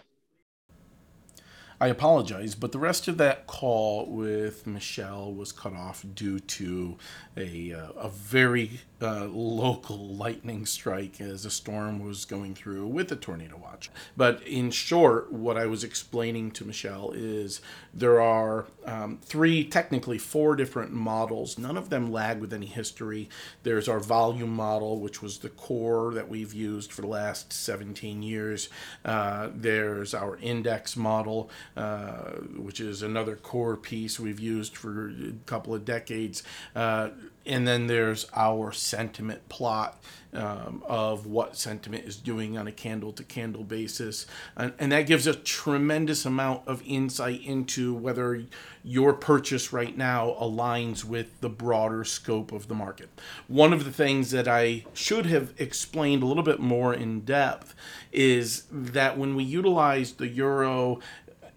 I 1.80 1.88
apologize, 1.88 2.56
but 2.56 2.72
the 2.72 2.80
rest 2.80 3.08
of 3.08 3.18
that 3.18 3.48
call 3.48 4.06
with 4.06 4.66
Michelle 4.66 5.34
was 5.34 5.52
cut 5.52 5.74
off 5.74 6.06
due 6.16 6.40
to 6.40 6.98
a, 7.36 7.74
uh, 7.74 7.92
a 7.98 8.10
very 8.10 8.80
uh, 9.02 9.26
local 9.26 10.16
lightning 10.16 10.66
strike 10.66 11.20
as 11.20 11.46
a 11.46 11.52
storm 11.52 12.00
was 12.00 12.24
going 12.24 12.56
through 12.56 12.88
with 12.88 13.12
a 13.12 13.16
tornado 13.16 13.58
watch. 13.58 13.90
But 14.16 14.42
in 14.48 14.72
short, 14.72 15.34
what 15.34 15.58
I 15.58 15.66
was 15.66 15.84
explaining 15.84 16.52
to 16.52 16.66
Michelle 16.66 17.12
is 17.14 17.60
there 17.94 18.22
are 18.22 18.68
um, 18.86 19.20
three, 19.22 19.66
technically 19.66 20.18
four 20.18 20.56
different 20.56 20.94
models. 20.94 21.58
None 21.58 21.78
of 21.78 21.90
them 21.90 22.12
lag 22.12 22.40
with 22.40 22.54
any 22.54 22.68
history. 22.68 23.30
There's 23.64 23.90
our 23.90 24.00
volume 24.00 24.56
model, 24.56 25.02
which 25.02 25.22
was 25.22 25.40
the 25.40 25.50
core 25.50 26.14
that 26.14 26.30
we've 26.30 26.54
used 26.54 26.94
for 26.94 27.02
the 27.02 27.08
last 27.08 27.52
17 27.52 28.24
years. 28.24 28.70
Uh, 29.04 29.50
there's 29.54 30.14
our 30.14 30.38
index 30.38 30.96
model, 30.96 31.50
uh, 31.76 32.32
which 32.56 32.80
is 32.80 33.02
another 33.02 33.36
core 33.36 33.76
piece 33.76 34.20
we've 34.20 34.40
used 34.40 34.78
for 34.78 35.10
a 35.10 35.34
couple 35.46 35.74
of 35.74 35.84
decades. 35.84 36.44
Uh, 36.76 37.10
and 37.46 37.68
then 37.68 37.88
there's 37.88 38.26
our 38.34 38.72
sentiment 38.72 39.48
plot 39.50 40.02
um, 40.34 40.84
of 40.86 41.26
what 41.26 41.56
sentiment 41.56 42.06
is 42.06 42.18
doing 42.18 42.58
on 42.58 42.68
a 42.68 42.72
candle 42.72 43.14
to 43.14 43.24
candle 43.24 43.64
basis. 43.64 44.26
And, 44.58 44.74
and 44.80 44.92
that 44.92 45.04
gives 45.04 45.28
a 45.28 45.34
tremendous 45.34 46.26
amount 46.26 46.68
of 46.68 46.82
insight 46.86 47.42
into 47.42 47.94
whether 47.94 48.44
your 48.84 49.14
purchase 49.14 49.72
right 49.72 49.96
now 49.96 50.36
aligns 50.42 51.04
with 51.04 51.40
the 51.42 51.50
broader 51.50 52.04
scope 52.04 52.52
of 52.52 52.68
the 52.68 52.76
market. 52.76 53.10
One 53.48 53.74
of 53.74 53.86
the 53.86 53.92
things 53.92 54.32
that 54.32 54.48
I 54.48 54.86
should 54.94 55.26
have 55.28 55.54
explained 55.58 56.24
a 56.24 56.26
little 56.26 56.44
bit 56.44 56.60
more 56.60 56.94
in 56.94 57.22
depth 57.22 57.76
is 58.12 58.64
that 58.72 59.18
when 59.18 59.36
we 59.36 59.44
utilize 59.44 60.14
the 60.14 60.28
euro 60.28 61.00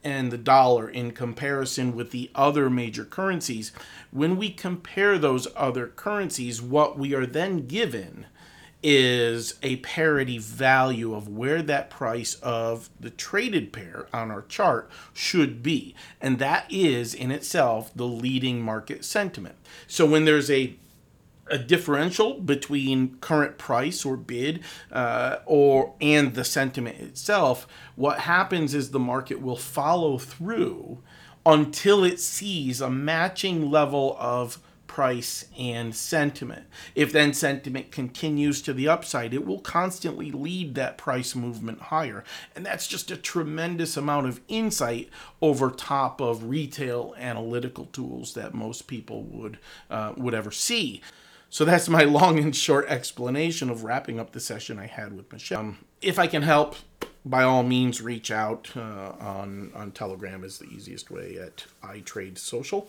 and 0.04 0.30
the 0.30 0.38
dollar 0.38 0.88
in 0.88 1.10
comparison 1.12 1.94
with 1.94 2.10
the 2.10 2.30
other 2.34 2.70
major 2.70 3.04
currencies, 3.04 3.72
when 4.10 4.36
we 4.36 4.50
compare 4.50 5.18
those 5.18 5.48
other 5.56 5.86
currencies, 5.88 6.62
what 6.62 6.98
we 6.98 7.14
are 7.14 7.26
then 7.26 7.66
given 7.66 8.26
is 8.82 9.54
a 9.62 9.76
parity 9.76 10.38
value 10.38 11.14
of 11.14 11.28
where 11.28 11.62
that 11.62 11.90
price 11.90 12.34
of 12.36 12.88
the 13.00 13.10
traded 13.10 13.72
pair 13.72 14.06
on 14.12 14.30
our 14.30 14.42
chart 14.42 14.88
should 15.12 15.62
be. 15.62 15.94
And 16.20 16.38
that 16.38 16.66
is 16.70 17.12
in 17.12 17.30
itself 17.30 17.90
the 17.94 18.06
leading 18.06 18.62
market 18.62 19.04
sentiment. 19.04 19.56
So 19.88 20.06
when 20.06 20.24
there's 20.24 20.50
a 20.50 20.76
a 21.50 21.58
differential 21.58 22.34
between 22.40 23.16
current 23.20 23.58
price 23.58 24.04
or 24.04 24.16
bid 24.16 24.62
uh, 24.92 25.36
or 25.46 25.94
and 26.00 26.34
the 26.34 26.44
sentiment 26.44 26.96
itself 26.98 27.66
what 27.96 28.20
happens 28.20 28.74
is 28.74 28.90
the 28.90 28.98
market 28.98 29.40
will 29.40 29.56
follow 29.56 30.18
through 30.18 30.98
until 31.46 32.04
it 32.04 32.20
sees 32.20 32.80
a 32.80 32.90
matching 32.90 33.70
level 33.70 34.16
of 34.20 34.58
price 34.86 35.44
and 35.56 35.94
sentiment. 35.94 36.66
If 36.96 37.12
then 37.12 37.32
sentiment 37.32 37.92
continues 37.92 38.60
to 38.62 38.72
the 38.72 38.88
upside 38.88 39.32
it 39.32 39.46
will 39.46 39.60
constantly 39.60 40.32
lead 40.32 40.74
that 40.74 40.98
price 40.98 41.36
movement 41.36 41.80
higher. 41.82 42.24
And 42.56 42.66
that's 42.66 42.88
just 42.88 43.10
a 43.10 43.16
tremendous 43.16 43.96
amount 43.96 44.26
of 44.26 44.40
insight 44.48 45.08
over 45.40 45.70
top 45.70 46.20
of 46.20 46.50
retail 46.50 47.14
analytical 47.16 47.86
tools 47.86 48.34
that 48.34 48.54
most 48.54 48.88
people 48.88 49.22
would 49.22 49.58
uh, 49.88 50.14
would 50.16 50.34
ever 50.34 50.50
see 50.50 51.00
so 51.50 51.64
that's 51.64 51.88
my 51.88 52.02
long 52.04 52.38
and 52.38 52.54
short 52.54 52.86
explanation 52.88 53.70
of 53.70 53.84
wrapping 53.84 54.18
up 54.18 54.32
the 54.32 54.40
session 54.40 54.78
I 54.78 54.86
had 54.86 55.16
with 55.16 55.32
Michelle. 55.32 55.60
Um, 55.60 55.78
if 56.00 56.18
I 56.18 56.26
can 56.26 56.42
help, 56.42 56.76
by 57.24 57.42
all 57.42 57.62
means, 57.62 58.00
reach 58.00 58.30
out 58.30 58.70
uh, 58.76 59.12
on 59.20 59.72
on 59.74 59.92
Telegram 59.92 60.44
is 60.44 60.58
the 60.58 60.66
easiest 60.66 61.10
way 61.10 61.36
at 61.38 61.66
iTrade 61.82 62.38
Social. 62.38 62.88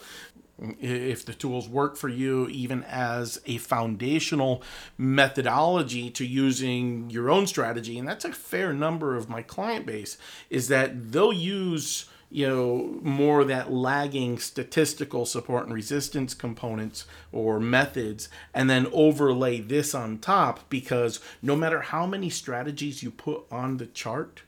If 0.81 1.25
the 1.25 1.33
tools 1.33 1.69
work 1.69 1.95
for 1.95 2.09
you, 2.09 2.49
even 2.49 2.83
as 2.83 3.39
a 3.45 3.57
foundational 3.59 4.61
methodology 4.97 6.09
to 6.11 6.25
using 6.25 7.09
your 7.09 7.29
own 7.29 7.47
strategy, 7.47 7.97
and 7.97 8.05
that's 8.05 8.25
a 8.25 8.33
fair 8.33 8.73
number 8.73 9.15
of 9.15 9.29
my 9.29 9.41
client 9.41 9.85
base, 9.85 10.17
is 10.49 10.67
that 10.67 11.13
they'll 11.13 11.31
use 11.31 12.09
you 12.31 12.47
know 12.47 12.99
more 13.01 13.43
that 13.43 13.71
lagging 13.71 14.37
statistical 14.37 15.25
support 15.25 15.65
and 15.65 15.73
resistance 15.73 16.33
components 16.33 17.05
or 17.31 17.59
methods 17.59 18.29
and 18.53 18.69
then 18.69 18.87
overlay 18.93 19.59
this 19.59 19.95
on 19.95 20.17
top 20.17 20.69
because 20.69 21.19
no 21.41 21.55
matter 21.55 21.81
how 21.81 22.05
many 22.05 22.29
strategies 22.29 23.01
you 23.01 23.09
put 23.09 23.43
on 23.51 23.77
the 23.77 23.87
chart 23.87 24.43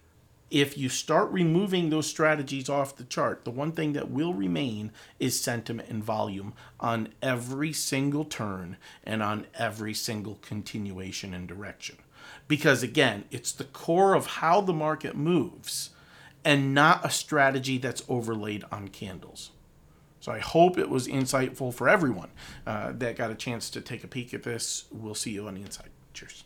if 0.52 0.78
you 0.78 0.90
start 0.90 1.32
removing 1.32 1.90
those 1.90 2.08
strategies 2.08 2.70
off 2.70 2.98
the 2.98 3.04
chart 3.06 3.46
the 3.46 3.52
one 3.52 3.72
thing 3.72 3.94
that 3.94 4.12
will 4.12 4.34
remain 4.34 4.92
is 5.20 5.40
sentiment 5.40 5.90
and 5.90 6.04
volume 6.04 6.54
on 6.80 7.08
every 7.22 7.72
single 7.74 8.26
turn 8.26 8.78
and 9.04 9.24
on 9.24 9.48
every 9.58 9.94
single 9.94 10.38
continuation 10.42 11.34
and 11.34 11.48
direction. 11.48 11.98
Because 12.48 12.84
again, 12.84 13.24
it's 13.32 13.52
the 13.52 13.64
core 13.64 14.14
of 14.14 14.28
how 14.28 14.60
the 14.62 14.74
market 14.74 15.16
moves 15.16 15.92
and 16.44 16.74
not 16.74 17.06
a 17.06 17.10
strategy 17.10 17.78
that's 17.78 18.04
overlaid 18.10 18.64
on 18.72 18.88
candles. 18.88 19.52
So 20.20 20.32
I 20.32 20.39
hope 20.39 20.78
it 20.78 20.89
was 20.89 21.08
insightful 21.08 21.74
for 21.74 21.89
everyone 21.89 22.30
uh, 22.68 22.94
that 22.94 23.16
got 23.16 23.32
a 23.32 23.36
chance 23.36 23.70
to 23.72 23.82
take 23.82 24.04
a 24.04 24.08
peek 24.08 24.34
at 24.34 24.44
this. 24.44 24.86
We'll 24.92 25.16
see 25.16 25.32
you 25.32 25.48
on 25.48 25.56
the 25.56 25.62
inside. 25.62 25.89
Cheers. 26.14 26.44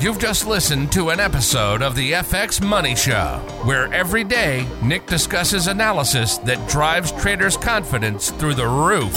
You've 0.00 0.18
just 0.18 0.48
listened 0.48 0.90
to 0.92 1.10
an 1.10 1.20
episode 1.20 1.80
of 1.80 1.94
the 1.94 2.12
FX 2.12 2.60
Money 2.60 2.96
Show, 2.96 3.40
where 3.62 3.92
every 3.92 4.24
day 4.24 4.66
Nick 4.82 5.06
discusses 5.06 5.68
analysis 5.68 6.38
that 6.38 6.66
drives 6.68 7.12
traders' 7.12 7.56
confidence 7.56 8.30
through 8.32 8.54
the 8.54 8.66
roof. 8.66 9.14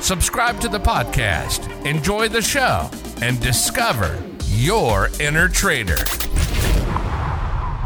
Subscribe 0.00 0.58
to 0.60 0.68
the 0.68 0.80
podcast, 0.80 1.84
enjoy 1.84 2.28
the 2.28 2.40
show, 2.40 2.88
and 3.20 3.38
discover 3.40 4.18
your 4.46 5.10
inner 5.20 5.48
trader. 5.48 5.98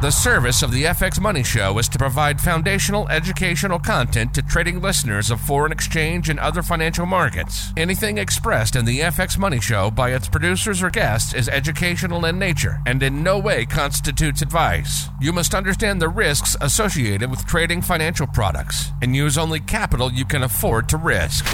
The 0.05 0.11
service 0.11 0.63
of 0.63 0.71
the 0.71 0.85
FX 0.85 1.19
Money 1.19 1.43
Show 1.43 1.79
is 1.79 1.89
to 1.89 1.97
provide 1.97 2.39
foundational 2.39 3.09
educational 3.09 3.79
content 3.79 4.35
to 4.35 4.43
trading 4.43 4.83
listeners 4.83 5.31
of 5.31 5.41
foreign 5.41 5.73
exchange 5.73 6.29
and 6.29 6.39
other 6.39 6.61
financial 6.61 7.07
markets. 7.07 7.73
Anything 7.79 8.19
expressed 8.19 8.77
in 8.77 8.85
the 8.85 9.01
FX 9.01 9.39
Money 9.39 9.63
Show 9.63 9.91
by 9.91 10.11
its 10.11 10.29
producers 10.29 10.83
or 10.83 10.91
guests 10.91 11.33
is 11.33 11.49
educational 11.49 12.27
in 12.27 12.39
nature 12.39 12.83
and 12.85 13.03
in 13.03 13.23
no 13.23 13.39
way 13.39 13.65
constitutes 13.65 14.43
advice. 14.43 15.09
You 15.23 15.33
must 15.33 15.55
understand 15.55 16.03
the 16.03 16.11
risks 16.11 16.55
associated 16.61 17.31
with 17.31 17.47
trading 17.47 17.81
financial 17.81 18.27
products 18.27 18.91
and 19.01 19.17
use 19.17 19.39
only 19.39 19.61
capital 19.61 20.13
you 20.13 20.27
can 20.27 20.43
afford 20.43 20.87
to 20.91 20.99
risk. 20.99 21.47